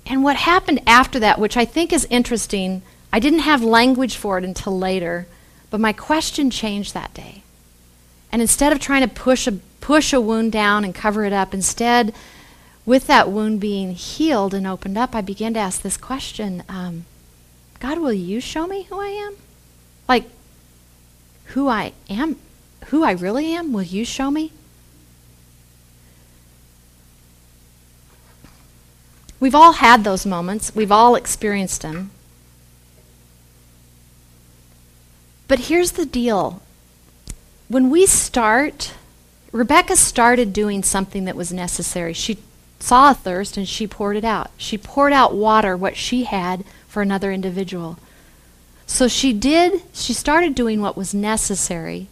And 0.08 0.24
what 0.24 0.36
happened 0.36 0.80
after 0.86 1.20
that, 1.20 1.38
which 1.38 1.56
I 1.56 1.66
think 1.66 1.92
is 1.92 2.06
interesting, 2.08 2.80
I 3.12 3.20
didn't 3.20 3.40
have 3.40 3.62
language 3.62 4.16
for 4.16 4.38
it 4.38 4.44
until 4.44 4.76
later, 4.76 5.26
but 5.70 5.80
my 5.80 5.92
question 5.92 6.50
changed 6.50 6.94
that 6.94 7.12
day. 7.12 7.42
And 8.32 8.40
instead 8.40 8.72
of 8.72 8.80
trying 8.80 9.02
to 9.02 9.14
push 9.14 9.46
a, 9.46 9.52
push 9.80 10.14
a 10.14 10.20
wound 10.20 10.50
down 10.50 10.82
and 10.82 10.94
cover 10.94 11.24
it 11.24 11.32
up, 11.34 11.52
instead, 11.52 12.14
with 12.86 13.06
that 13.06 13.30
wound 13.30 13.60
being 13.60 13.92
healed 13.92 14.54
and 14.54 14.66
opened 14.66 14.96
up, 14.96 15.14
I 15.14 15.20
began 15.20 15.52
to 15.54 15.60
ask 15.60 15.82
this 15.82 15.98
question 15.98 16.62
um, 16.70 17.04
God, 17.78 17.98
will 17.98 18.12
you 18.12 18.40
show 18.40 18.66
me 18.66 18.84
who 18.84 18.98
I 18.98 19.08
am? 19.08 19.36
Like, 20.08 20.24
who 21.52 21.68
I 21.68 21.92
am, 22.08 22.36
who 22.86 23.04
I 23.04 23.12
really 23.12 23.54
am, 23.54 23.74
will 23.74 23.82
you 23.82 24.06
show 24.06 24.30
me? 24.30 24.52
We've 29.40 29.54
all 29.54 29.72
had 29.72 30.04
those 30.04 30.26
moments, 30.26 30.74
we've 30.74 30.92
all 30.92 31.14
experienced 31.14 31.82
them. 31.82 32.10
But 35.46 35.60
here's 35.60 35.92
the 35.92 36.06
deal 36.06 36.60
when 37.68 37.90
we 37.90 38.06
start, 38.06 38.94
Rebecca 39.52 39.96
started 39.96 40.52
doing 40.52 40.82
something 40.82 41.24
that 41.24 41.36
was 41.36 41.52
necessary. 41.52 42.12
She 42.12 42.38
saw 42.80 43.10
a 43.10 43.14
thirst 43.14 43.56
and 43.56 43.68
she 43.68 43.86
poured 43.86 44.16
it 44.16 44.24
out. 44.24 44.50
She 44.56 44.78
poured 44.78 45.12
out 45.12 45.34
water, 45.34 45.76
what 45.76 45.96
she 45.96 46.24
had, 46.24 46.64
for 46.86 47.02
another 47.02 47.30
individual. 47.30 47.98
So 48.86 49.06
she 49.06 49.32
did, 49.32 49.82
she 49.92 50.14
started 50.14 50.54
doing 50.54 50.80
what 50.80 50.96
was 50.96 51.12
necessary. 51.12 52.08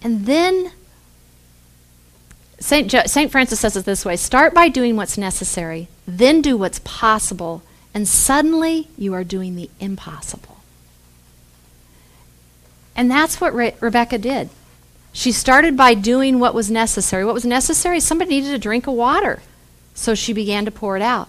And 0.00 0.26
then 0.26 0.72
St. 2.62 2.88
Jo- 2.88 3.06
St. 3.06 3.30
Francis 3.30 3.58
says 3.58 3.76
it 3.76 3.84
this 3.84 4.04
way 4.04 4.14
start 4.16 4.54
by 4.54 4.68
doing 4.68 4.94
what's 4.94 5.18
necessary, 5.18 5.88
then 6.06 6.40
do 6.40 6.56
what's 6.56 6.80
possible, 6.84 7.62
and 7.92 8.06
suddenly 8.06 8.88
you 8.96 9.12
are 9.14 9.24
doing 9.24 9.56
the 9.56 9.68
impossible. 9.80 10.58
And 12.94 13.10
that's 13.10 13.40
what 13.40 13.54
Re- 13.54 13.74
Rebecca 13.80 14.18
did. 14.18 14.48
She 15.12 15.32
started 15.32 15.76
by 15.76 15.94
doing 15.94 16.38
what 16.38 16.54
was 16.54 16.70
necessary. 16.70 17.24
What 17.24 17.34
was 17.34 17.44
necessary? 17.44 18.00
Somebody 18.00 18.30
needed 18.30 18.54
a 18.54 18.58
drink 18.58 18.86
of 18.86 18.94
water. 18.94 19.42
So 19.94 20.14
she 20.14 20.32
began 20.32 20.64
to 20.64 20.70
pour 20.70 20.96
it 20.96 21.02
out. 21.02 21.28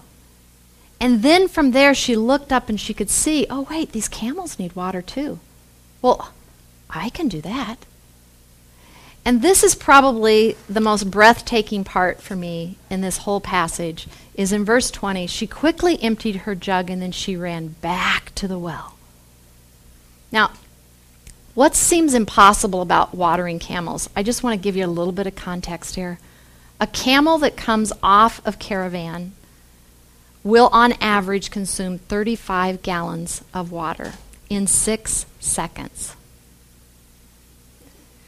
And 1.00 1.22
then 1.22 1.48
from 1.48 1.72
there, 1.72 1.94
she 1.94 2.16
looked 2.16 2.52
up 2.52 2.68
and 2.68 2.80
she 2.80 2.94
could 2.94 3.10
see 3.10 3.46
oh, 3.50 3.66
wait, 3.68 3.92
these 3.92 4.08
camels 4.08 4.58
need 4.58 4.76
water 4.76 5.02
too. 5.02 5.40
Well, 6.00 6.32
I 6.88 7.10
can 7.10 7.28
do 7.28 7.40
that. 7.40 7.78
And 9.24 9.40
this 9.40 9.62
is 9.62 9.74
probably 9.74 10.56
the 10.68 10.80
most 10.80 11.10
breathtaking 11.10 11.82
part 11.82 12.20
for 12.20 12.36
me 12.36 12.76
in 12.90 13.00
this 13.00 13.18
whole 13.18 13.40
passage 13.40 14.06
is 14.34 14.52
in 14.52 14.64
verse 14.64 14.90
20. 14.90 15.26
She 15.26 15.46
quickly 15.46 16.00
emptied 16.02 16.36
her 16.36 16.54
jug 16.54 16.90
and 16.90 17.00
then 17.00 17.12
she 17.12 17.36
ran 17.36 17.68
back 17.68 18.34
to 18.34 18.46
the 18.46 18.58
well. 18.58 18.96
Now, 20.30 20.50
what 21.54 21.74
seems 21.74 22.12
impossible 22.12 22.82
about 22.82 23.14
watering 23.14 23.58
camels? 23.58 24.10
I 24.14 24.22
just 24.22 24.42
want 24.42 24.60
to 24.60 24.62
give 24.62 24.76
you 24.76 24.84
a 24.84 24.88
little 24.88 25.12
bit 25.12 25.26
of 25.26 25.36
context 25.36 25.94
here. 25.94 26.18
A 26.80 26.86
camel 26.86 27.38
that 27.38 27.56
comes 27.56 27.92
off 28.02 28.44
of 28.44 28.58
caravan 28.58 29.32
will 30.42 30.68
on 30.72 30.92
average 31.00 31.50
consume 31.50 31.98
35 31.98 32.82
gallons 32.82 33.42
of 33.54 33.72
water 33.72 34.14
in 34.50 34.66
6 34.66 35.26
seconds. 35.40 36.16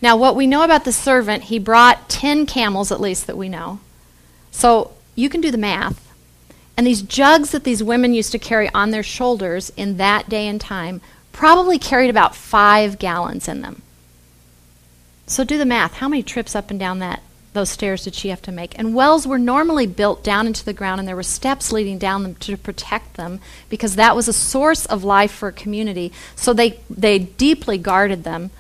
Now, 0.02 0.16
what 0.16 0.36
we 0.36 0.46
know 0.46 0.62
about 0.62 0.84
the 0.84 0.92
servant, 0.92 1.44
he 1.44 1.58
brought 1.58 2.08
10 2.08 2.46
camels 2.46 2.92
at 2.92 3.00
least 3.00 3.26
that 3.26 3.36
we 3.36 3.48
know. 3.48 3.80
So 4.50 4.92
you 5.14 5.28
can 5.28 5.40
do 5.40 5.50
the 5.50 5.58
math. 5.58 6.02
And 6.76 6.86
these 6.86 7.02
jugs 7.02 7.50
that 7.52 7.64
these 7.64 7.82
women 7.82 8.12
used 8.12 8.32
to 8.32 8.38
carry 8.38 8.68
on 8.74 8.90
their 8.90 9.02
shoulders 9.02 9.72
in 9.76 9.96
that 9.96 10.28
day 10.28 10.46
and 10.46 10.60
time 10.60 11.00
probably 11.32 11.78
carried 11.78 12.10
about 12.10 12.36
five 12.36 12.98
gallons 12.98 13.48
in 13.48 13.62
them. 13.62 13.82
So 15.26 15.42
do 15.42 15.58
the 15.58 15.64
math. 15.64 15.94
How 15.94 16.08
many 16.08 16.22
trips 16.22 16.54
up 16.54 16.70
and 16.70 16.78
down 16.78 16.98
that 17.00 17.22
those 17.52 17.70
stairs 17.70 18.04
did 18.04 18.14
she 18.14 18.28
have 18.28 18.42
to 18.42 18.52
make? 18.52 18.78
And 18.78 18.94
wells 18.94 19.26
were 19.26 19.38
normally 19.38 19.86
built 19.86 20.22
down 20.22 20.46
into 20.46 20.64
the 20.64 20.74
ground, 20.74 21.00
and 21.00 21.08
there 21.08 21.16
were 21.16 21.22
steps 21.22 21.72
leading 21.72 21.98
down 21.98 22.22
them 22.22 22.34
to 22.36 22.56
protect 22.56 23.14
them 23.14 23.40
because 23.70 23.96
that 23.96 24.14
was 24.14 24.28
a 24.28 24.32
source 24.32 24.84
of 24.86 25.04
life 25.04 25.32
for 25.32 25.48
a 25.48 25.52
community. 25.52 26.12
So 26.36 26.52
they 26.52 26.80
they 26.90 27.18
deeply 27.18 27.78
guarded 27.78 28.24
them 28.24 28.50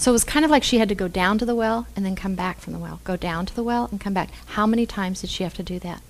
so 0.00 0.10
it 0.10 0.14
was 0.14 0.24
kind 0.24 0.46
of 0.46 0.50
like 0.50 0.62
she 0.62 0.78
had 0.78 0.88
to 0.88 0.94
go 0.94 1.08
down 1.08 1.36
to 1.36 1.44
the 1.44 1.54
well 1.54 1.86
and 1.94 2.06
then 2.06 2.16
come 2.16 2.34
back 2.34 2.58
from 2.58 2.72
the 2.72 2.78
well, 2.78 3.02
go 3.04 3.18
down 3.18 3.44
to 3.44 3.54
the 3.54 3.62
well 3.62 3.86
and 3.90 4.00
come 4.00 4.14
back. 4.14 4.30
How 4.46 4.66
many 4.66 4.86
times 4.86 5.20
did 5.20 5.28
she 5.28 5.44
have 5.44 5.52
to 5.52 5.62
do 5.62 5.78
that? 5.80 6.00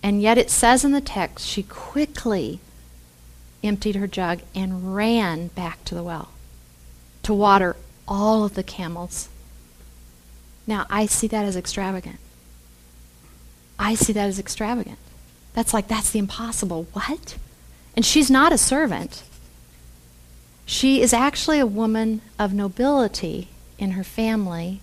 And 0.00 0.22
yet 0.22 0.38
it 0.38 0.48
says 0.48 0.84
in 0.84 0.92
the 0.92 1.00
text, 1.00 1.44
she 1.44 1.64
quickly 1.64 2.60
emptied 3.64 3.96
her 3.96 4.06
jug 4.06 4.42
and 4.54 4.94
ran 4.94 5.48
back 5.48 5.84
to 5.86 5.94
the 5.96 6.04
well 6.04 6.28
to 7.24 7.34
water 7.34 7.74
all 8.06 8.44
of 8.44 8.54
the 8.54 8.62
camels. 8.62 9.28
Now, 10.64 10.86
I 10.88 11.06
see 11.06 11.26
that 11.26 11.44
as 11.44 11.56
extravagant. 11.56 12.20
I 13.76 13.96
see 13.96 14.12
that 14.12 14.28
as 14.28 14.38
extravagant. 14.38 15.00
That's 15.52 15.74
like, 15.74 15.88
that's 15.88 16.12
the 16.12 16.20
impossible. 16.20 16.86
What? 16.92 17.38
And 17.96 18.04
she's 18.04 18.30
not 18.30 18.52
a 18.52 18.58
servant. 18.58 19.24
She 20.66 21.02
is 21.02 21.12
actually 21.12 21.58
a 21.58 21.66
woman 21.66 22.20
of 22.38 22.54
nobility 22.54 23.48
in 23.78 23.92
her 23.92 24.04
family, 24.04 24.80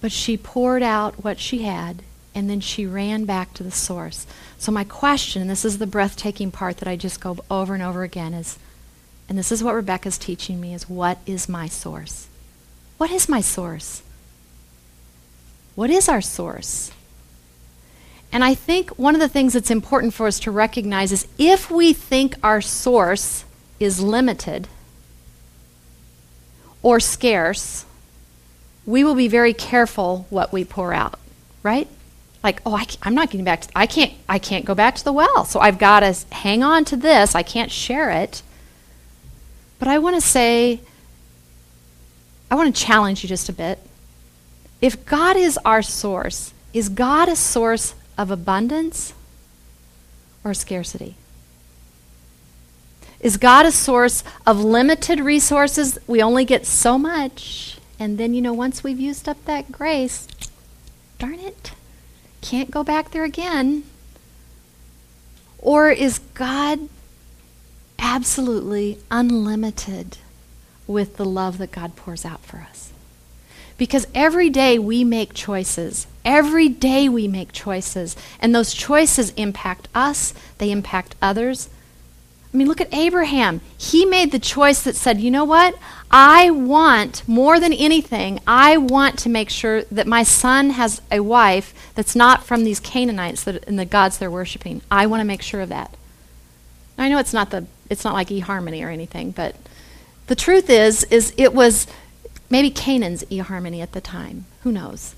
but 0.00 0.12
she 0.12 0.36
poured 0.36 0.82
out 0.82 1.24
what 1.24 1.38
she 1.40 1.62
had 1.62 2.02
and 2.34 2.48
then 2.48 2.60
she 2.60 2.86
ran 2.86 3.24
back 3.24 3.52
to 3.54 3.64
the 3.64 3.70
source. 3.70 4.26
So, 4.58 4.70
my 4.70 4.84
question, 4.84 5.42
and 5.42 5.50
this 5.50 5.64
is 5.64 5.78
the 5.78 5.86
breathtaking 5.86 6.52
part 6.52 6.76
that 6.76 6.88
I 6.88 6.94
just 6.94 7.20
go 7.20 7.38
over 7.50 7.74
and 7.74 7.82
over 7.82 8.04
again, 8.04 8.32
is 8.32 8.58
and 9.28 9.36
this 9.36 9.52
is 9.52 9.62
what 9.62 9.74
Rebecca's 9.74 10.18
teaching 10.18 10.60
me 10.60 10.72
is 10.72 10.88
what 10.88 11.18
is 11.26 11.48
my 11.48 11.66
source? 11.66 12.28
What 12.96 13.10
is 13.10 13.28
my 13.28 13.40
source? 13.40 14.02
What 15.74 15.90
is 15.90 16.08
our 16.08 16.20
source? 16.20 16.92
And 18.32 18.44
I 18.44 18.54
think 18.54 18.90
one 18.98 19.14
of 19.14 19.20
the 19.20 19.28
things 19.28 19.52
that's 19.52 19.70
important 19.70 20.14
for 20.14 20.26
us 20.26 20.40
to 20.40 20.50
recognize 20.50 21.12
is 21.12 21.26
if 21.38 21.70
we 21.70 21.92
think 21.92 22.36
our 22.42 22.60
source 22.60 23.44
is 23.80 24.00
limited 24.00 24.68
or 26.82 27.00
scarce, 27.00 27.84
we 28.86 29.04
will 29.04 29.14
be 29.14 29.28
very 29.28 29.52
careful 29.52 30.26
what 30.30 30.52
we 30.52 30.64
pour 30.64 30.92
out, 30.92 31.18
right? 31.62 31.88
Like, 32.42 32.62
oh, 32.64 32.76
I, 32.76 32.86
am 33.06 33.14
not 33.14 33.30
getting 33.30 33.44
back 33.44 33.62
to, 33.62 33.68
I 33.74 33.86
can't, 33.86 34.12
I 34.28 34.38
can't 34.38 34.64
go 34.64 34.74
back 34.74 34.94
to 34.96 35.04
the 35.04 35.12
well, 35.12 35.44
so 35.44 35.60
I've 35.60 35.78
got 35.78 36.00
to 36.00 36.16
hang 36.34 36.62
on 36.62 36.84
to 36.86 36.96
this. 36.96 37.34
I 37.34 37.42
can't 37.42 37.70
share 37.70 38.10
it. 38.10 38.42
But 39.78 39.88
I 39.88 39.98
want 39.98 40.16
to 40.16 40.20
say, 40.20 40.80
I 42.50 42.54
want 42.54 42.74
to 42.74 42.82
challenge 42.82 43.22
you 43.22 43.28
just 43.28 43.48
a 43.48 43.52
bit. 43.52 43.78
If 44.80 45.04
God 45.04 45.36
is 45.36 45.58
our 45.64 45.82
source, 45.82 46.52
is 46.72 46.88
God 46.88 47.28
a 47.28 47.36
source 47.36 47.94
of 48.16 48.30
abundance 48.30 49.12
or 50.44 50.54
scarcity? 50.54 51.16
Is 53.20 53.36
God 53.36 53.66
a 53.66 53.72
source 53.72 54.22
of 54.46 54.62
limited 54.62 55.20
resources? 55.20 55.98
We 56.06 56.22
only 56.22 56.44
get 56.44 56.66
so 56.66 56.98
much. 56.98 57.78
And 57.98 58.16
then, 58.16 58.32
you 58.32 58.40
know, 58.40 58.52
once 58.52 58.84
we've 58.84 59.00
used 59.00 59.28
up 59.28 59.44
that 59.44 59.72
grace, 59.72 60.28
darn 61.18 61.40
it, 61.40 61.72
can't 62.40 62.70
go 62.70 62.84
back 62.84 63.10
there 63.10 63.24
again. 63.24 63.82
Or 65.58 65.90
is 65.90 66.20
God 66.34 66.88
absolutely 67.98 68.98
unlimited 69.10 70.18
with 70.86 71.16
the 71.16 71.24
love 71.24 71.58
that 71.58 71.72
God 71.72 71.96
pours 71.96 72.24
out 72.24 72.44
for 72.44 72.58
us? 72.58 72.92
Because 73.76 74.06
every 74.14 74.50
day 74.50 74.78
we 74.78 75.02
make 75.02 75.34
choices. 75.34 76.06
Every 76.24 76.68
day 76.68 77.08
we 77.08 77.26
make 77.26 77.52
choices. 77.52 78.16
And 78.40 78.54
those 78.54 78.72
choices 78.72 79.30
impact 79.30 79.88
us, 79.94 80.34
they 80.58 80.70
impact 80.70 81.16
others, 81.20 81.68
I 82.52 82.56
mean, 82.56 82.66
look 82.66 82.80
at 82.80 82.92
Abraham. 82.94 83.60
He 83.76 84.06
made 84.06 84.32
the 84.32 84.38
choice 84.38 84.82
that 84.82 84.96
said, 84.96 85.20
you 85.20 85.30
know 85.30 85.44
what? 85.44 85.74
I 86.10 86.50
want, 86.50 87.28
more 87.28 87.60
than 87.60 87.74
anything, 87.74 88.40
I 88.46 88.78
want 88.78 89.18
to 89.20 89.28
make 89.28 89.50
sure 89.50 89.82
that 89.82 90.06
my 90.06 90.22
son 90.22 90.70
has 90.70 91.02
a 91.12 91.20
wife 91.20 91.92
that's 91.94 92.16
not 92.16 92.44
from 92.44 92.64
these 92.64 92.80
Canaanites 92.80 93.44
that, 93.44 93.66
and 93.68 93.78
the 93.78 93.84
gods 93.84 94.16
they're 94.16 94.30
worshiping. 94.30 94.80
I 94.90 95.06
want 95.06 95.20
to 95.20 95.26
make 95.26 95.42
sure 95.42 95.60
of 95.60 95.68
that. 95.68 95.94
I 96.96 97.08
know 97.08 97.18
it's 97.18 97.34
not 97.34 97.50
the 97.50 97.66
it's 97.88 98.04
not 98.04 98.14
like 98.14 98.28
eHarmony 98.28 98.84
or 98.84 98.90
anything, 98.90 99.30
but 99.30 99.54
the 100.26 100.34
truth 100.34 100.68
is 100.68 101.04
is 101.04 101.32
it 101.36 101.54
was 101.54 101.86
maybe 102.50 102.70
Canaan's 102.70 103.22
eHarmony 103.24 103.82
at 103.82 103.92
the 103.92 104.00
time. 104.00 104.46
Who 104.62 104.72
knows? 104.72 105.14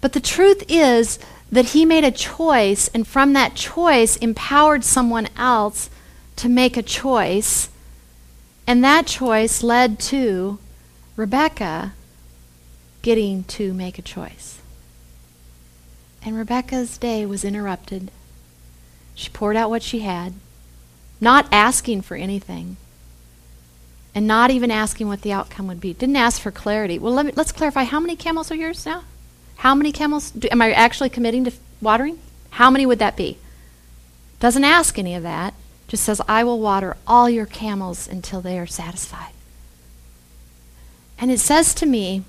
But 0.00 0.12
the 0.12 0.20
truth 0.20 0.64
is 0.68 1.18
that 1.50 1.66
he 1.66 1.84
made 1.84 2.04
a 2.04 2.10
choice, 2.10 2.88
and 2.88 3.06
from 3.06 3.32
that 3.32 3.54
choice, 3.54 4.16
empowered 4.16 4.84
someone 4.84 5.28
else 5.36 5.90
to 6.40 6.48
make 6.48 6.78
a 6.78 6.82
choice. 6.82 7.68
And 8.66 8.82
that 8.82 9.06
choice 9.06 9.62
led 9.62 9.98
to 10.00 10.58
Rebecca 11.14 11.92
getting 13.02 13.44
to 13.44 13.74
make 13.74 13.98
a 13.98 14.02
choice. 14.02 14.60
And 16.22 16.36
Rebecca's 16.36 16.96
day 16.96 17.26
was 17.26 17.44
interrupted. 17.44 18.10
She 19.14 19.28
poured 19.28 19.56
out 19.56 19.68
what 19.68 19.82
she 19.82 20.00
had, 20.00 20.32
not 21.20 21.46
asking 21.52 22.02
for 22.02 22.16
anything, 22.16 22.78
and 24.14 24.26
not 24.26 24.50
even 24.50 24.70
asking 24.70 25.08
what 25.08 25.20
the 25.20 25.32
outcome 25.32 25.66
would 25.66 25.80
be. 25.80 25.92
Didn't 25.92 26.16
ask 26.16 26.40
for 26.40 26.50
clarity. 26.50 26.98
Well, 26.98 27.12
let 27.12 27.26
me, 27.26 27.32
let's 27.36 27.52
clarify 27.52 27.84
how 27.84 28.00
many 28.00 28.16
camels 28.16 28.50
are 28.50 28.56
yours 28.56 28.86
now? 28.86 29.04
How 29.56 29.74
many 29.74 29.92
camels? 29.92 30.30
Do, 30.30 30.48
am 30.50 30.62
I 30.62 30.72
actually 30.72 31.10
committing 31.10 31.44
to 31.44 31.52
watering? 31.82 32.18
How 32.50 32.70
many 32.70 32.86
would 32.86 32.98
that 32.98 33.16
be? 33.16 33.36
Doesn't 34.40 34.64
ask 34.64 34.98
any 34.98 35.14
of 35.14 35.22
that. 35.22 35.52
Just 35.90 36.04
says, 36.04 36.20
I 36.28 36.44
will 36.44 36.60
water 36.60 36.96
all 37.04 37.28
your 37.28 37.46
camels 37.46 38.06
until 38.06 38.40
they 38.40 38.60
are 38.60 38.66
satisfied. 38.66 39.32
And 41.18 41.32
it 41.32 41.40
says 41.40 41.74
to 41.74 41.84
me, 41.84 42.22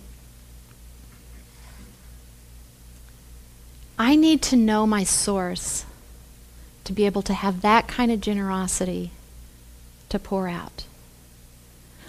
I 4.00 4.16
need 4.16 4.42
to 4.42 4.56
know 4.56 4.88
my 4.88 5.04
source 5.04 5.86
to 6.86 6.92
be 6.92 7.06
able 7.06 7.22
to 7.22 7.36
have 7.36 7.62
that 7.62 7.88
kind 7.88 8.12
of 8.12 8.20
generosity 8.20 9.12
to 10.10 10.18
pour 10.18 10.48
out. 10.48 10.86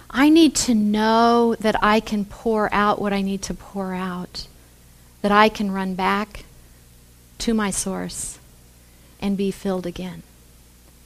I 0.09 0.29
need 0.29 0.55
to 0.55 0.73
know 0.73 1.53
that 1.59 1.75
I 1.83 1.99
can 1.99 2.25
pour 2.25 2.73
out 2.73 2.99
what 2.99 3.13
I 3.13 3.21
need 3.21 3.43
to 3.43 3.53
pour 3.53 3.93
out 3.93 4.47
that 5.21 5.31
I 5.31 5.49
can 5.49 5.69
run 5.69 5.93
back 5.93 6.45
to 7.37 7.53
my 7.53 7.69
source 7.69 8.39
and 9.21 9.37
be 9.37 9.51
filled 9.51 9.85
again 9.85 10.23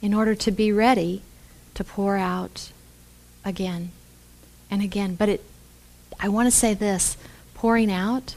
in 0.00 0.14
order 0.14 0.34
to 0.34 0.50
be 0.50 0.72
ready 0.72 1.22
to 1.74 1.84
pour 1.84 2.16
out 2.16 2.70
again 3.44 3.90
and 4.70 4.82
again. 4.82 5.14
But 5.14 5.28
it, 5.28 5.44
I 6.20 6.28
want 6.28 6.46
to 6.46 6.50
say 6.50 6.74
this 6.74 7.16
pouring 7.54 7.90
out 7.90 8.34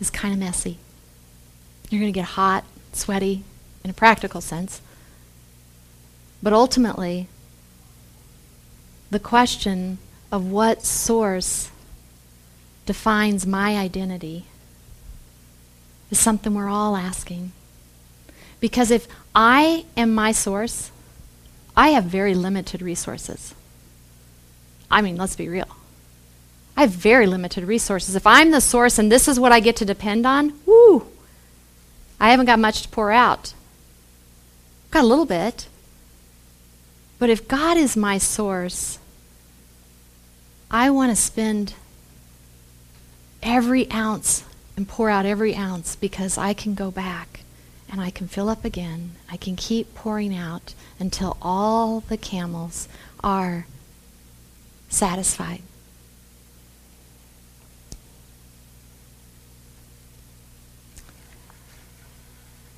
is 0.00 0.10
kind 0.10 0.34
of 0.34 0.40
messy. 0.40 0.78
You're 1.90 2.00
going 2.00 2.12
to 2.12 2.18
get 2.18 2.26
hot, 2.26 2.64
sweaty, 2.92 3.44
in 3.84 3.90
a 3.90 3.94
practical 3.94 4.40
sense. 4.40 4.80
But 6.42 6.52
ultimately, 6.52 7.28
the 9.10 9.20
question 9.20 9.98
of 10.32 10.50
what 10.50 10.84
source 10.84 11.70
defines 12.86 13.46
my 13.46 13.76
identity 13.76 14.46
is 16.10 16.18
something 16.18 16.54
we're 16.54 16.68
all 16.68 16.96
asking. 16.96 17.52
Because 18.64 18.90
if 18.90 19.06
I 19.34 19.84
am 19.94 20.14
my 20.14 20.32
source, 20.32 20.90
I 21.76 21.90
have 21.90 22.04
very 22.04 22.34
limited 22.34 22.80
resources. 22.80 23.54
I 24.90 25.02
mean, 25.02 25.18
let's 25.18 25.36
be 25.36 25.50
real. 25.50 25.68
I 26.74 26.80
have 26.80 26.90
very 26.90 27.26
limited 27.26 27.64
resources. 27.64 28.16
If 28.16 28.26
I'm 28.26 28.52
the 28.52 28.62
source 28.62 28.98
and 28.98 29.12
this 29.12 29.28
is 29.28 29.38
what 29.38 29.52
I 29.52 29.60
get 29.60 29.76
to 29.76 29.84
depend 29.84 30.24
on, 30.24 30.54
whoo, 30.64 31.06
I 32.18 32.30
haven't 32.30 32.46
got 32.46 32.58
much 32.58 32.80
to 32.80 32.88
pour 32.88 33.12
out. 33.12 33.52
Got 34.90 35.04
a 35.04 35.08
little 35.08 35.26
bit. 35.26 35.68
But 37.18 37.28
if 37.28 37.46
God 37.46 37.76
is 37.76 37.98
my 37.98 38.16
source, 38.16 38.98
I 40.70 40.88
want 40.88 41.12
to 41.12 41.16
spend 41.16 41.74
every 43.42 43.90
ounce 43.90 44.42
and 44.74 44.88
pour 44.88 45.10
out 45.10 45.26
every 45.26 45.54
ounce 45.54 45.96
because 45.96 46.38
I 46.38 46.54
can 46.54 46.74
go 46.74 46.90
back 46.90 47.43
and 47.94 48.02
I 48.02 48.10
can 48.10 48.26
fill 48.26 48.48
up 48.48 48.64
again. 48.64 49.12
I 49.30 49.36
can 49.36 49.54
keep 49.54 49.94
pouring 49.94 50.34
out 50.34 50.74
until 50.98 51.36
all 51.40 52.00
the 52.00 52.16
camels 52.16 52.88
are 53.22 53.68
satisfied. 54.88 55.62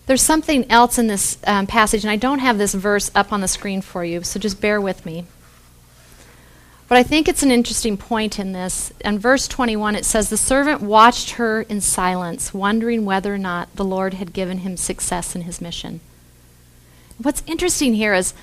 There's 0.04 0.20
something 0.20 0.70
else 0.70 0.98
in 0.98 1.06
this 1.06 1.38
um, 1.46 1.66
passage, 1.66 2.04
and 2.04 2.10
I 2.10 2.16
don't 2.16 2.40
have 2.40 2.58
this 2.58 2.74
verse 2.74 3.10
up 3.14 3.32
on 3.32 3.40
the 3.40 3.48
screen 3.48 3.80
for 3.80 4.04
you, 4.04 4.22
so 4.22 4.38
just 4.38 4.60
bear 4.60 4.82
with 4.82 5.06
me. 5.06 5.24
But 6.88 6.98
I 6.98 7.02
think 7.02 7.26
it's 7.26 7.42
an 7.42 7.50
interesting 7.50 7.96
point 7.96 8.38
in 8.38 8.52
this. 8.52 8.92
In 9.04 9.18
verse 9.18 9.48
21, 9.48 9.96
it 9.96 10.04
says, 10.04 10.28
The 10.28 10.36
servant 10.36 10.80
watched 10.80 11.32
her 11.32 11.62
in 11.62 11.80
silence, 11.80 12.54
wondering 12.54 13.04
whether 13.04 13.34
or 13.34 13.38
not 13.38 13.74
the 13.74 13.84
Lord 13.84 14.14
had 14.14 14.32
given 14.32 14.58
him 14.58 14.76
success 14.76 15.34
in 15.34 15.42
his 15.42 15.60
mission. 15.60 16.00
What's 17.18 17.42
interesting 17.46 17.94
here 17.94 18.14
is, 18.14 18.34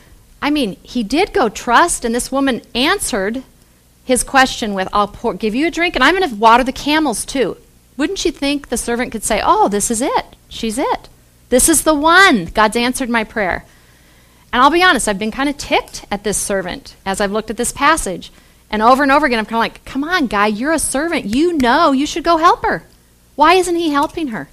I 0.42 0.50
mean, 0.50 0.78
he 0.84 1.04
did 1.04 1.32
go 1.32 1.48
trust, 1.48 2.04
and 2.04 2.14
this 2.14 2.32
woman 2.32 2.62
answered 2.76 3.44
his 4.04 4.24
question 4.26 4.74
with, 4.74 4.90
I'll 4.92 5.08
pour, 5.08 5.34
give 5.34 5.56
you 5.56 5.68
a 5.68 5.72
drink, 5.72 5.96
and 5.96 6.04
I'm 6.04 6.18
going 6.18 6.30
to 6.30 6.36
water 6.36 6.66
the 6.66 6.74
camels 6.74 7.24
too. 7.24 7.56
Wouldn't 7.96 8.26
you 8.26 8.32
think 8.32 8.68
the 8.68 8.78
servant 8.78 9.12
could 9.12 9.24
say, 9.24 9.42
Oh, 9.44 9.70
this 9.70 9.90
is 9.90 10.02
it? 10.02 10.36
She's 10.50 10.78
it. 10.78 11.08
This 11.50 11.70
is 11.70 11.84
the 11.84 11.94
one. 11.94 12.46
God's 12.46 12.76
answered 12.76 13.10
my 13.10 13.24
prayer. 13.24 13.66
And 14.54 14.62
I'll 14.62 14.70
be 14.70 14.84
honest, 14.84 15.08
I've 15.08 15.18
been 15.18 15.32
kind 15.32 15.50
of 15.50 15.58
ticked 15.58 16.06
at 16.12 16.24
this 16.24 16.38
servant 16.38 16.96
as 17.08 17.20
I've 17.20 17.32
looked 17.32 17.50
at 17.50 17.58
this 17.58 17.72
passage. 17.72 18.32
And 18.70 18.84
over 18.84 19.02
and 19.02 19.12
over 19.12 19.26
again, 19.26 19.40
I'm 19.40 19.46
kind 19.46 19.56
of 19.56 19.60
like, 19.62 19.84
come 19.84 20.04
on, 20.04 20.28
guy, 20.28 20.46
you're 20.46 20.72
a 20.72 20.80
servant. 20.80 21.26
You 21.26 21.58
know 21.58 21.92
you 21.92 22.06
should 22.06 22.24
go 22.24 22.38
help 22.38 22.64
her. 22.64 22.84
Why 23.36 23.56
isn't 23.56 23.76
he 23.76 23.90
helping 23.90 24.28
her? 24.28 24.50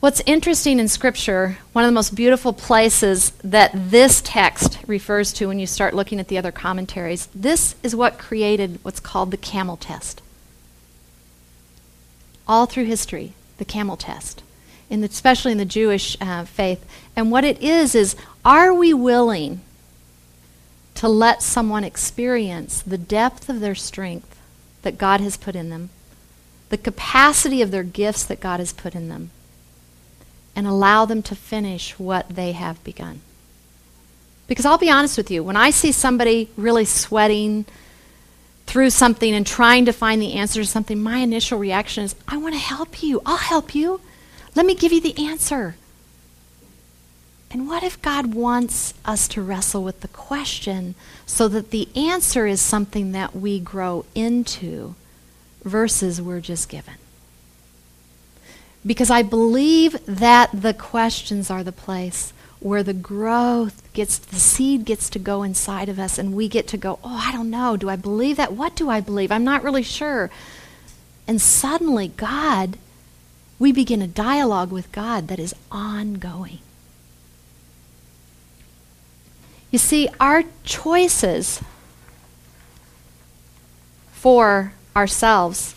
What's 0.00 0.22
interesting 0.24 0.78
in 0.78 0.88
Scripture, 0.88 1.58
one 1.72 1.84
of 1.84 1.88
the 1.88 1.94
most 1.94 2.14
beautiful 2.14 2.54
places 2.54 3.30
that 3.44 3.70
this 3.74 4.22
text 4.24 4.78
refers 4.86 5.32
to 5.34 5.48
when 5.48 5.58
you 5.58 5.66
start 5.66 5.94
looking 5.94 6.20
at 6.20 6.28
the 6.28 6.38
other 6.38 6.52
commentaries, 6.52 7.28
this 7.34 7.74
is 7.82 7.94
what 7.94 8.18
created 8.18 8.78
what's 8.82 9.00
called 9.00 9.30
the 9.30 9.36
camel 9.36 9.76
test. 9.76 10.22
All 12.48 12.64
through 12.64 12.84
history, 12.84 13.34
the 13.58 13.64
camel 13.64 13.96
test 13.96 14.42
in 14.88 15.00
the, 15.00 15.08
especially 15.08 15.52
in 15.52 15.58
the 15.58 15.64
Jewish 15.64 16.16
uh, 16.20 16.44
faith. 16.44 16.84
And 17.14 17.30
what 17.30 17.44
it 17.44 17.60
is, 17.62 17.94
is 17.94 18.16
are 18.44 18.72
we 18.72 18.94
willing 18.94 19.60
to 20.94 21.08
let 21.08 21.42
someone 21.42 21.84
experience 21.84 22.80
the 22.82 22.98
depth 22.98 23.48
of 23.48 23.60
their 23.60 23.74
strength 23.74 24.38
that 24.82 24.98
God 24.98 25.20
has 25.20 25.36
put 25.36 25.54
in 25.54 25.68
them, 25.68 25.90
the 26.68 26.78
capacity 26.78 27.60
of 27.62 27.70
their 27.70 27.82
gifts 27.82 28.24
that 28.24 28.40
God 28.40 28.60
has 28.60 28.72
put 28.72 28.94
in 28.94 29.08
them, 29.08 29.30
and 30.54 30.66
allow 30.66 31.04
them 31.04 31.22
to 31.22 31.34
finish 31.34 31.98
what 31.98 32.28
they 32.30 32.52
have 32.52 32.82
begun? 32.82 33.20
Because 34.46 34.64
I'll 34.64 34.78
be 34.78 34.90
honest 34.90 35.16
with 35.16 35.30
you, 35.30 35.42
when 35.42 35.56
I 35.56 35.70
see 35.70 35.92
somebody 35.92 36.48
really 36.56 36.84
sweating 36.84 37.66
through 38.66 38.90
something 38.90 39.34
and 39.34 39.46
trying 39.46 39.84
to 39.86 39.92
find 39.92 40.22
the 40.22 40.34
answer 40.34 40.60
to 40.60 40.66
something, 40.66 41.02
my 41.02 41.18
initial 41.18 41.58
reaction 41.58 42.04
is, 42.04 42.14
I 42.28 42.36
want 42.36 42.54
to 42.54 42.60
help 42.60 43.02
you. 43.02 43.20
I'll 43.26 43.36
help 43.36 43.74
you. 43.74 44.00
Let 44.56 44.64
me 44.64 44.74
give 44.74 44.90
you 44.90 45.02
the 45.02 45.16
answer. 45.28 45.76
And 47.50 47.68
what 47.68 47.82
if 47.82 48.00
God 48.00 48.34
wants 48.34 48.94
us 49.04 49.28
to 49.28 49.42
wrestle 49.42 49.84
with 49.84 50.00
the 50.00 50.08
question 50.08 50.94
so 51.26 51.46
that 51.48 51.70
the 51.70 51.88
answer 51.94 52.46
is 52.46 52.60
something 52.60 53.12
that 53.12 53.36
we 53.36 53.60
grow 53.60 54.06
into 54.14 54.94
versus 55.62 56.20
we're 56.20 56.40
just 56.40 56.70
given? 56.70 56.94
Because 58.84 59.10
I 59.10 59.22
believe 59.22 60.04
that 60.06 60.50
the 60.52 60.72
questions 60.72 61.50
are 61.50 61.62
the 61.62 61.70
place 61.70 62.32
where 62.58 62.82
the 62.82 62.94
growth 62.94 63.82
gets, 63.92 64.16
the 64.16 64.36
seed 64.36 64.86
gets 64.86 65.10
to 65.10 65.18
go 65.18 65.42
inside 65.42 65.90
of 65.90 65.98
us 65.98 66.18
and 66.18 66.34
we 66.34 66.48
get 66.48 66.66
to 66.68 66.78
go, 66.78 66.98
oh, 67.04 67.24
I 67.28 67.30
don't 67.30 67.50
know. 67.50 67.76
Do 67.76 67.90
I 67.90 67.96
believe 67.96 68.38
that? 68.38 68.54
What 68.54 68.74
do 68.74 68.88
I 68.88 69.00
believe? 69.00 69.30
I'm 69.30 69.44
not 69.44 69.62
really 69.62 69.82
sure. 69.82 70.30
And 71.28 71.40
suddenly, 71.40 72.08
God 72.08 72.78
we 73.58 73.72
begin 73.72 74.02
a 74.02 74.06
dialogue 74.06 74.70
with 74.70 74.92
God 74.92 75.28
that 75.28 75.38
is 75.38 75.54
ongoing. 75.70 76.58
You 79.70 79.78
see, 79.78 80.08
our 80.20 80.44
choices 80.64 81.62
for 84.12 84.72
ourselves 84.94 85.74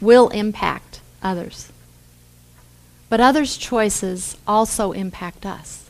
will 0.00 0.28
impact 0.28 1.00
others. 1.22 1.70
But 3.08 3.20
others' 3.20 3.56
choices 3.56 4.36
also 4.46 4.92
impact 4.92 5.46
us. 5.46 5.88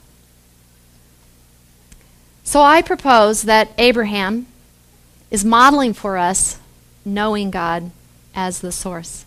So 2.43 2.61
I 2.61 2.83
propose 2.83 3.43
that 3.43 3.71
Abraham 3.79 4.47
is 5.31 5.45
modeling 5.45 5.95
for 5.95 6.19
us 6.19 6.59
knowing 7.05 7.51
God 7.51 7.91
as 8.35 8.61
the 8.61 8.71
source. 8.71 9.25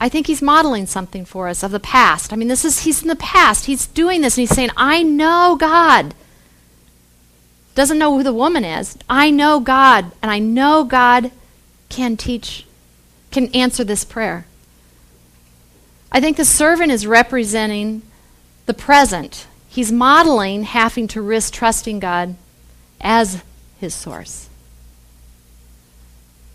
I 0.00 0.08
think 0.08 0.26
he's 0.26 0.40
modeling 0.40 0.86
something 0.86 1.26
for 1.26 1.46
us 1.46 1.62
of 1.62 1.72
the 1.72 1.78
past. 1.78 2.32
I 2.32 2.36
mean, 2.36 2.48
this 2.48 2.64
is 2.64 2.80
he's 2.80 3.02
in 3.02 3.08
the 3.08 3.16
past. 3.16 3.66
He's 3.66 3.86
doing 3.86 4.22
this 4.22 4.38
and 4.38 4.48
he's 4.48 4.56
saying, 4.56 4.70
"I 4.76 5.02
know 5.02 5.56
God." 5.60 6.14
Doesn't 7.74 7.98
know 7.98 8.16
who 8.16 8.22
the 8.22 8.32
woman 8.32 8.64
is. 8.64 8.96
I 9.08 9.30
know 9.30 9.60
God 9.60 10.10
and 10.22 10.30
I 10.30 10.38
know 10.38 10.84
God 10.84 11.30
can 11.88 12.16
teach 12.16 12.66
can 13.30 13.46
answer 13.54 13.84
this 13.84 14.04
prayer. 14.04 14.46
I 16.10 16.20
think 16.20 16.36
the 16.36 16.44
servant 16.44 16.90
is 16.90 17.06
representing 17.06 18.02
the 18.66 18.74
present. 18.74 19.46
He's 19.68 19.92
modeling 19.92 20.64
having 20.64 21.06
to 21.08 21.22
risk 21.22 21.52
trusting 21.52 22.00
God 22.00 22.34
as 23.00 23.42
his 23.78 23.94
source. 23.94 24.49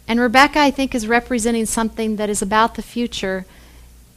And 0.08 0.20
Rebecca, 0.20 0.60
I 0.60 0.72
think, 0.72 0.94
is 0.94 1.08
representing 1.08 1.66
something 1.66 2.18
that 2.18 2.30
is 2.30 2.42
about 2.42 2.76
the 2.76 2.82
future 2.82 3.46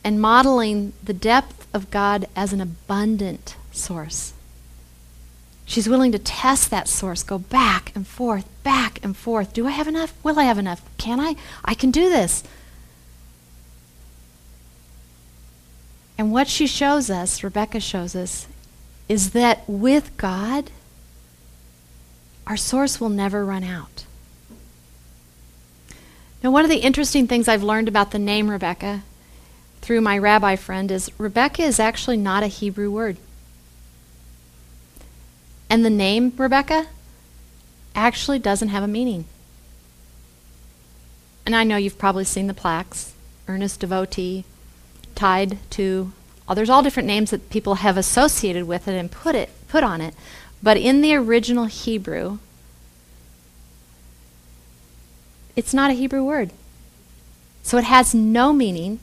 and 0.05 0.21
modeling 0.21 0.93
the 1.03 1.15
depth 1.15 1.67
of 1.73 1.91
God 1.91 2.27
as 2.37 2.53
an 2.53 2.61
abundant 2.61 3.57
source. 3.73 4.33
She's 5.65 5.89
willing 5.89 6.13
to 6.13 6.19
test 6.19 6.71
that 6.71 6.89
source, 6.89 7.23
go 7.23 7.39
back 7.39 7.93
and 7.95 8.07
forth, 8.07 8.47
back 8.63 8.99
and 9.03 9.17
forth. 9.17 9.53
Do 9.53 9.67
I 9.67 9.71
have 9.71 9.87
enough? 9.87 10.15
Will 10.23 10.39
I 10.39 10.45
have 10.45 10.59
enough? 10.59 10.83
Can 10.97 11.21
I? 11.21 11.37
I 11.65 11.75
can 11.75 11.91
do 11.91 12.09
this. 12.09 12.43
And 16.17 16.33
what 16.33 16.49
she 16.49 16.67
shows 16.67 17.11
us, 17.11 17.45
Rebecca 17.45 17.81
shows 17.81 18.17
us, 18.17 18.47
is 19.09 19.31
that 19.31 19.63
with 19.69 20.17
God, 20.17 20.71
our 22.47 22.57
source 22.57 23.01
will 23.01 23.11
never 23.11 23.45
run 23.45 23.63
out. 23.63 24.07
Now, 26.43 26.51
one 26.51 26.65
of 26.65 26.71
the 26.71 26.79
interesting 26.79 27.27
things 27.27 27.49
I've 27.49 27.63
learned 27.63 27.89
about 27.89 28.13
the 28.13 28.19
name 28.19 28.51
Rebecca 28.51 29.03
through 29.81 30.01
my 30.01 30.17
rabbi 30.17 30.57
friend 30.57 30.91
is 30.91 31.11
Rebecca 31.19 31.63
is 31.63 31.81
actually 31.81 32.17
not 32.17 32.43
a 32.43 32.49
Hebrew 32.49 32.91
word. 32.91 33.17
And 35.71 35.85
the 35.85 35.91
name 35.91 36.33
Rebecca 36.37 36.87
actually 37.95 38.39
doesn't 38.39 38.69
have 38.69 38.83
a 38.83 38.89
meaning. 38.89 39.25
And 41.45 41.57
I 41.57 41.65
know 41.65 41.77
you've 41.77 41.99
probably 41.99 42.25
seen 42.25 42.47
the 42.47 42.55
plaques 42.55 43.15
earnest 43.49 43.81
devotee, 43.81 44.45
tied 45.15 45.59
to. 45.71 46.13
Oh, 46.47 46.55
there's 46.55 46.71
all 46.71 46.83
different 46.83 47.07
names 47.07 47.31
that 47.31 47.51
people 47.51 47.77
have 47.77 47.97
associated 47.97 48.65
with 48.65 48.87
it 48.87 48.95
and 48.95 49.11
put 49.11 49.35
it 49.35 49.51
put 49.69 49.83
on 49.83 50.01
it. 50.01 50.15
But 50.63 50.77
in 50.77 51.01
the 51.01 51.15
original 51.15 51.65
Hebrew, 51.65 52.39
it's 55.59 55.75
not 55.75 55.91
a 55.91 55.95
Hebrew 55.95 56.23
word. 56.23 56.53
So 57.65 57.79
it 57.79 57.85
has 57.85 58.15
no 58.15 58.53
meaning 58.53 59.01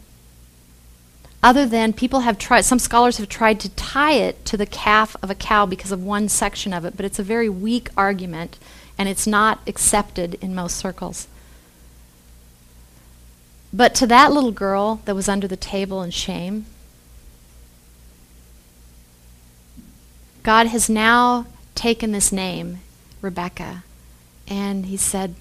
other 1.44 1.66
than 1.66 1.92
people 1.92 2.22
have 2.22 2.40
tried, 2.40 2.62
some 2.62 2.80
scholars 2.80 3.18
have 3.18 3.28
tried 3.28 3.60
to 3.60 3.70
tie 3.76 4.14
it 4.14 4.46
to 4.46 4.56
the 4.56 4.66
calf 4.66 5.18
of 5.22 5.30
a 5.30 5.36
cow 5.36 5.66
because 5.66 5.92
of 5.92 6.02
one 6.02 6.30
section 6.30 6.72
of 6.72 6.86
it, 6.86 6.96
but 6.96 7.06
it's 7.06 7.20
a 7.20 7.24
very 7.24 7.50
weak 7.50 7.90
argument 7.98 8.58
and 8.98 9.10
it's 9.10 9.28
not 9.28 9.60
accepted 9.68 10.36
in 10.36 10.56
most 10.56 10.78
circles. 10.78 11.28
But 13.74 13.94
to 13.96 14.08
that 14.08 14.32
little 14.32 14.54
girl 14.54 15.02
that 15.04 15.14
was 15.14 15.28
under 15.28 15.50
the 15.50 15.58
table 15.58 16.02
in 16.02 16.12
shame, 16.12 16.68
God 20.42 20.68
has 20.68 20.90
now 20.90 21.48
taken 21.76 22.14
this 22.14 22.32
name, 22.32 22.80
Rebecca, 23.22 23.84
and 24.48 24.86
He 24.86 24.96
said, 24.96 25.36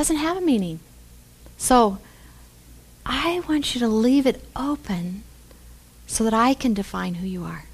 doesn't 0.00 0.16
have 0.16 0.38
a 0.38 0.40
meaning. 0.40 0.80
So 1.58 1.98
I 3.04 3.42
want 3.46 3.74
you 3.74 3.80
to 3.80 3.86
leave 3.86 4.26
it 4.26 4.42
open 4.56 5.24
so 6.06 6.24
that 6.24 6.32
I 6.32 6.54
can 6.54 6.72
define 6.72 7.16
who 7.16 7.26
you 7.26 7.44
are. 7.44 7.66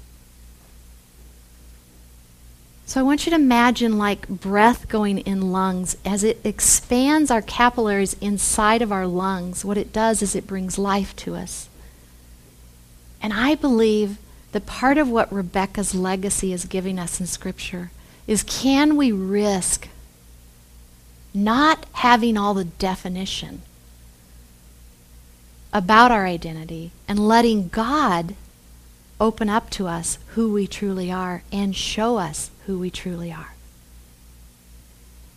So 2.85 2.99
I 2.99 3.03
want 3.03 3.25
you 3.25 3.29
to 3.29 3.37
imagine 3.37 3.97
like 3.97 4.27
breath 4.27 4.89
going 4.89 5.19
in 5.19 5.53
lungs 5.53 5.95
as 6.03 6.25
it 6.25 6.41
expands 6.43 7.31
our 7.31 7.41
capillaries 7.41 8.17
inside 8.19 8.81
of 8.81 8.91
our 8.91 9.07
lungs. 9.07 9.63
What 9.63 9.77
it 9.77 9.93
does 9.93 10.21
is 10.21 10.35
it 10.35 10.45
brings 10.45 10.77
life 10.77 11.15
to 11.17 11.33
us. 11.33 11.69
And 13.21 13.31
I 13.31 13.55
believe 13.55 14.17
that 14.51 14.65
part 14.65 14.97
of 14.97 15.09
what 15.09 15.31
Rebecca's 15.31 15.95
legacy 15.95 16.51
is 16.51 16.65
giving 16.65 16.99
us 16.99 17.21
in 17.21 17.25
Scripture 17.25 17.89
is 18.27 18.43
can 18.43 18.97
we 18.97 19.13
risk 19.13 19.87
not 21.43 21.85
having 21.93 22.37
all 22.37 22.53
the 22.53 22.65
definition 22.65 23.61
about 25.73 26.11
our 26.11 26.25
identity 26.25 26.91
and 27.07 27.19
letting 27.19 27.67
God 27.67 28.35
open 29.19 29.49
up 29.49 29.69
to 29.71 29.87
us 29.87 30.17
who 30.29 30.51
we 30.51 30.67
truly 30.67 31.11
are 31.11 31.43
and 31.51 31.75
show 31.75 32.17
us 32.17 32.51
who 32.65 32.79
we 32.79 32.89
truly 32.89 33.31
are. 33.31 33.53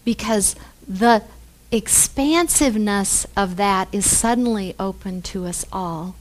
Because 0.04 0.56
the 0.86 1.22
expansiveness 1.70 3.26
of 3.36 3.56
that 3.56 3.88
is 3.92 4.08
suddenly 4.08 4.74
open 4.78 5.22
to 5.22 5.46
us 5.46 5.64
all. 5.72 6.14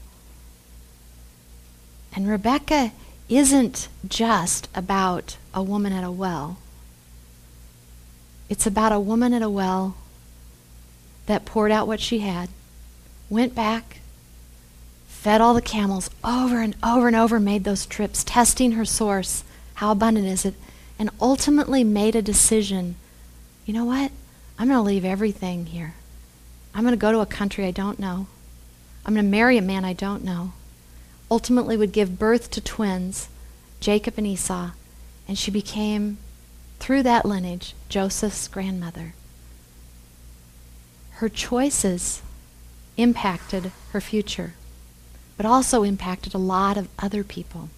And 2.14 2.28
Rebecca 2.28 2.92
isn't 3.28 3.88
just 4.06 4.68
about 4.74 5.36
a 5.54 5.62
woman 5.62 5.92
at 5.92 6.04
a 6.04 6.10
well. 6.10 6.58
It's 8.50 8.66
about 8.66 8.92
a 8.92 9.00
woman 9.00 9.32
at 9.32 9.40
a 9.40 9.48
well 9.48 9.96
that 11.24 11.46
poured 11.46 11.72
out 11.72 11.86
what 11.86 12.00
she 12.00 12.18
had, 12.18 12.50
went 13.30 13.54
back, 13.54 14.00
fed 15.08 15.40
all 15.40 15.54
the 15.54 15.62
camels 15.62 16.10
over 16.22 16.60
and 16.60 16.76
over 16.82 17.06
and 17.06 17.16
over, 17.16 17.40
made 17.40 17.64
those 17.64 17.86
trips, 17.86 18.22
testing 18.22 18.72
her 18.72 18.84
source. 18.84 19.44
How 19.74 19.92
abundant 19.92 20.26
is 20.26 20.44
it? 20.44 20.54
And 20.98 21.08
ultimately 21.18 21.82
made 21.84 22.14
a 22.14 22.20
decision 22.20 22.96
you 23.70 23.74
know 23.74 23.84
what? 23.84 24.10
I'm 24.58 24.66
going 24.66 24.78
to 24.78 24.82
leave 24.82 25.04
everything 25.04 25.66
here. 25.66 25.94
I'm 26.74 26.82
going 26.82 26.90
to 26.90 26.98
go 26.98 27.12
to 27.12 27.20
a 27.20 27.26
country 27.26 27.66
I 27.66 27.70
don't 27.70 28.00
know. 28.00 28.26
I'm 29.06 29.14
going 29.14 29.24
to 29.24 29.30
marry 29.30 29.56
a 29.58 29.62
man 29.62 29.84
I 29.84 29.92
don't 29.92 30.24
know. 30.24 30.54
Ultimately, 31.30 31.76
would 31.76 31.92
give 31.92 32.18
birth 32.18 32.50
to 32.50 32.60
twins, 32.60 33.28
Jacob 33.78 34.14
and 34.16 34.26
Esau, 34.26 34.70
and 35.28 35.38
she 35.38 35.52
became, 35.52 36.18
through 36.80 37.04
that 37.04 37.24
lineage, 37.24 37.74
Joseph's 37.88 38.48
grandmother. 38.48 39.14
Her 41.12 41.28
choices 41.28 42.22
impacted 42.96 43.70
her 43.92 44.00
future 44.00 44.54
but 45.40 45.46
also 45.46 45.84
impacted 45.84 46.34
a 46.34 46.38
lot 46.38 46.76
of 46.76 46.86
other 46.98 47.24
people. 47.24 47.70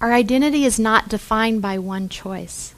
Our 0.00 0.12
identity 0.12 0.64
is 0.64 0.78
not 0.78 1.08
defined 1.08 1.60
by 1.60 1.76
one 1.76 2.08
choice. 2.08 2.72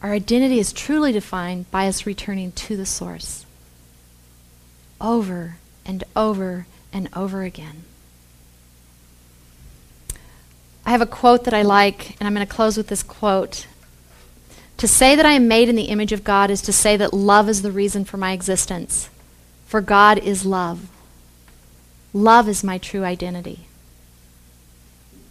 Our 0.00 0.14
identity 0.14 0.58
is 0.58 0.72
truly 0.72 1.12
defined 1.12 1.70
by 1.70 1.86
us 1.86 2.06
returning 2.06 2.52
to 2.52 2.78
the 2.78 2.86
source 2.86 3.44
over 5.02 5.58
and 5.84 6.02
over 6.16 6.66
and 6.94 7.10
over 7.14 7.42
again. 7.42 7.84
I 10.90 10.92
have 10.92 11.02
a 11.02 11.06
quote 11.06 11.44
that 11.44 11.54
I 11.54 11.62
like, 11.62 12.16
and 12.18 12.26
I'm 12.26 12.34
going 12.34 12.44
to 12.44 12.52
close 12.52 12.76
with 12.76 12.88
this 12.88 13.04
quote. 13.04 13.68
To 14.78 14.88
say 14.88 15.14
that 15.14 15.24
I 15.24 15.34
am 15.34 15.46
made 15.46 15.68
in 15.68 15.76
the 15.76 15.84
image 15.84 16.10
of 16.10 16.24
God 16.24 16.50
is 16.50 16.60
to 16.62 16.72
say 16.72 16.96
that 16.96 17.14
love 17.14 17.48
is 17.48 17.62
the 17.62 17.70
reason 17.70 18.04
for 18.04 18.16
my 18.16 18.32
existence, 18.32 19.08
for 19.66 19.80
God 19.80 20.18
is 20.18 20.44
love. 20.44 20.88
Love 22.12 22.48
is 22.48 22.64
my 22.64 22.76
true 22.76 23.04
identity. 23.04 23.66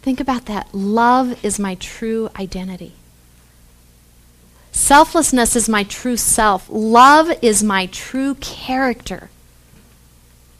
Think 0.01 0.21
about 0.21 0.45
that. 0.45 0.73
Love 0.73 1.43
is 1.43 1.59
my 1.59 1.75
true 1.75 2.29
identity. 2.39 2.93
Selflessness 4.71 5.57
is 5.57 5.67
my 5.67 5.83
true 5.83 6.15
self. 6.15 6.67
Love 6.69 7.31
is 7.41 7.61
my 7.61 7.85
true 7.87 8.35
character. 8.35 9.29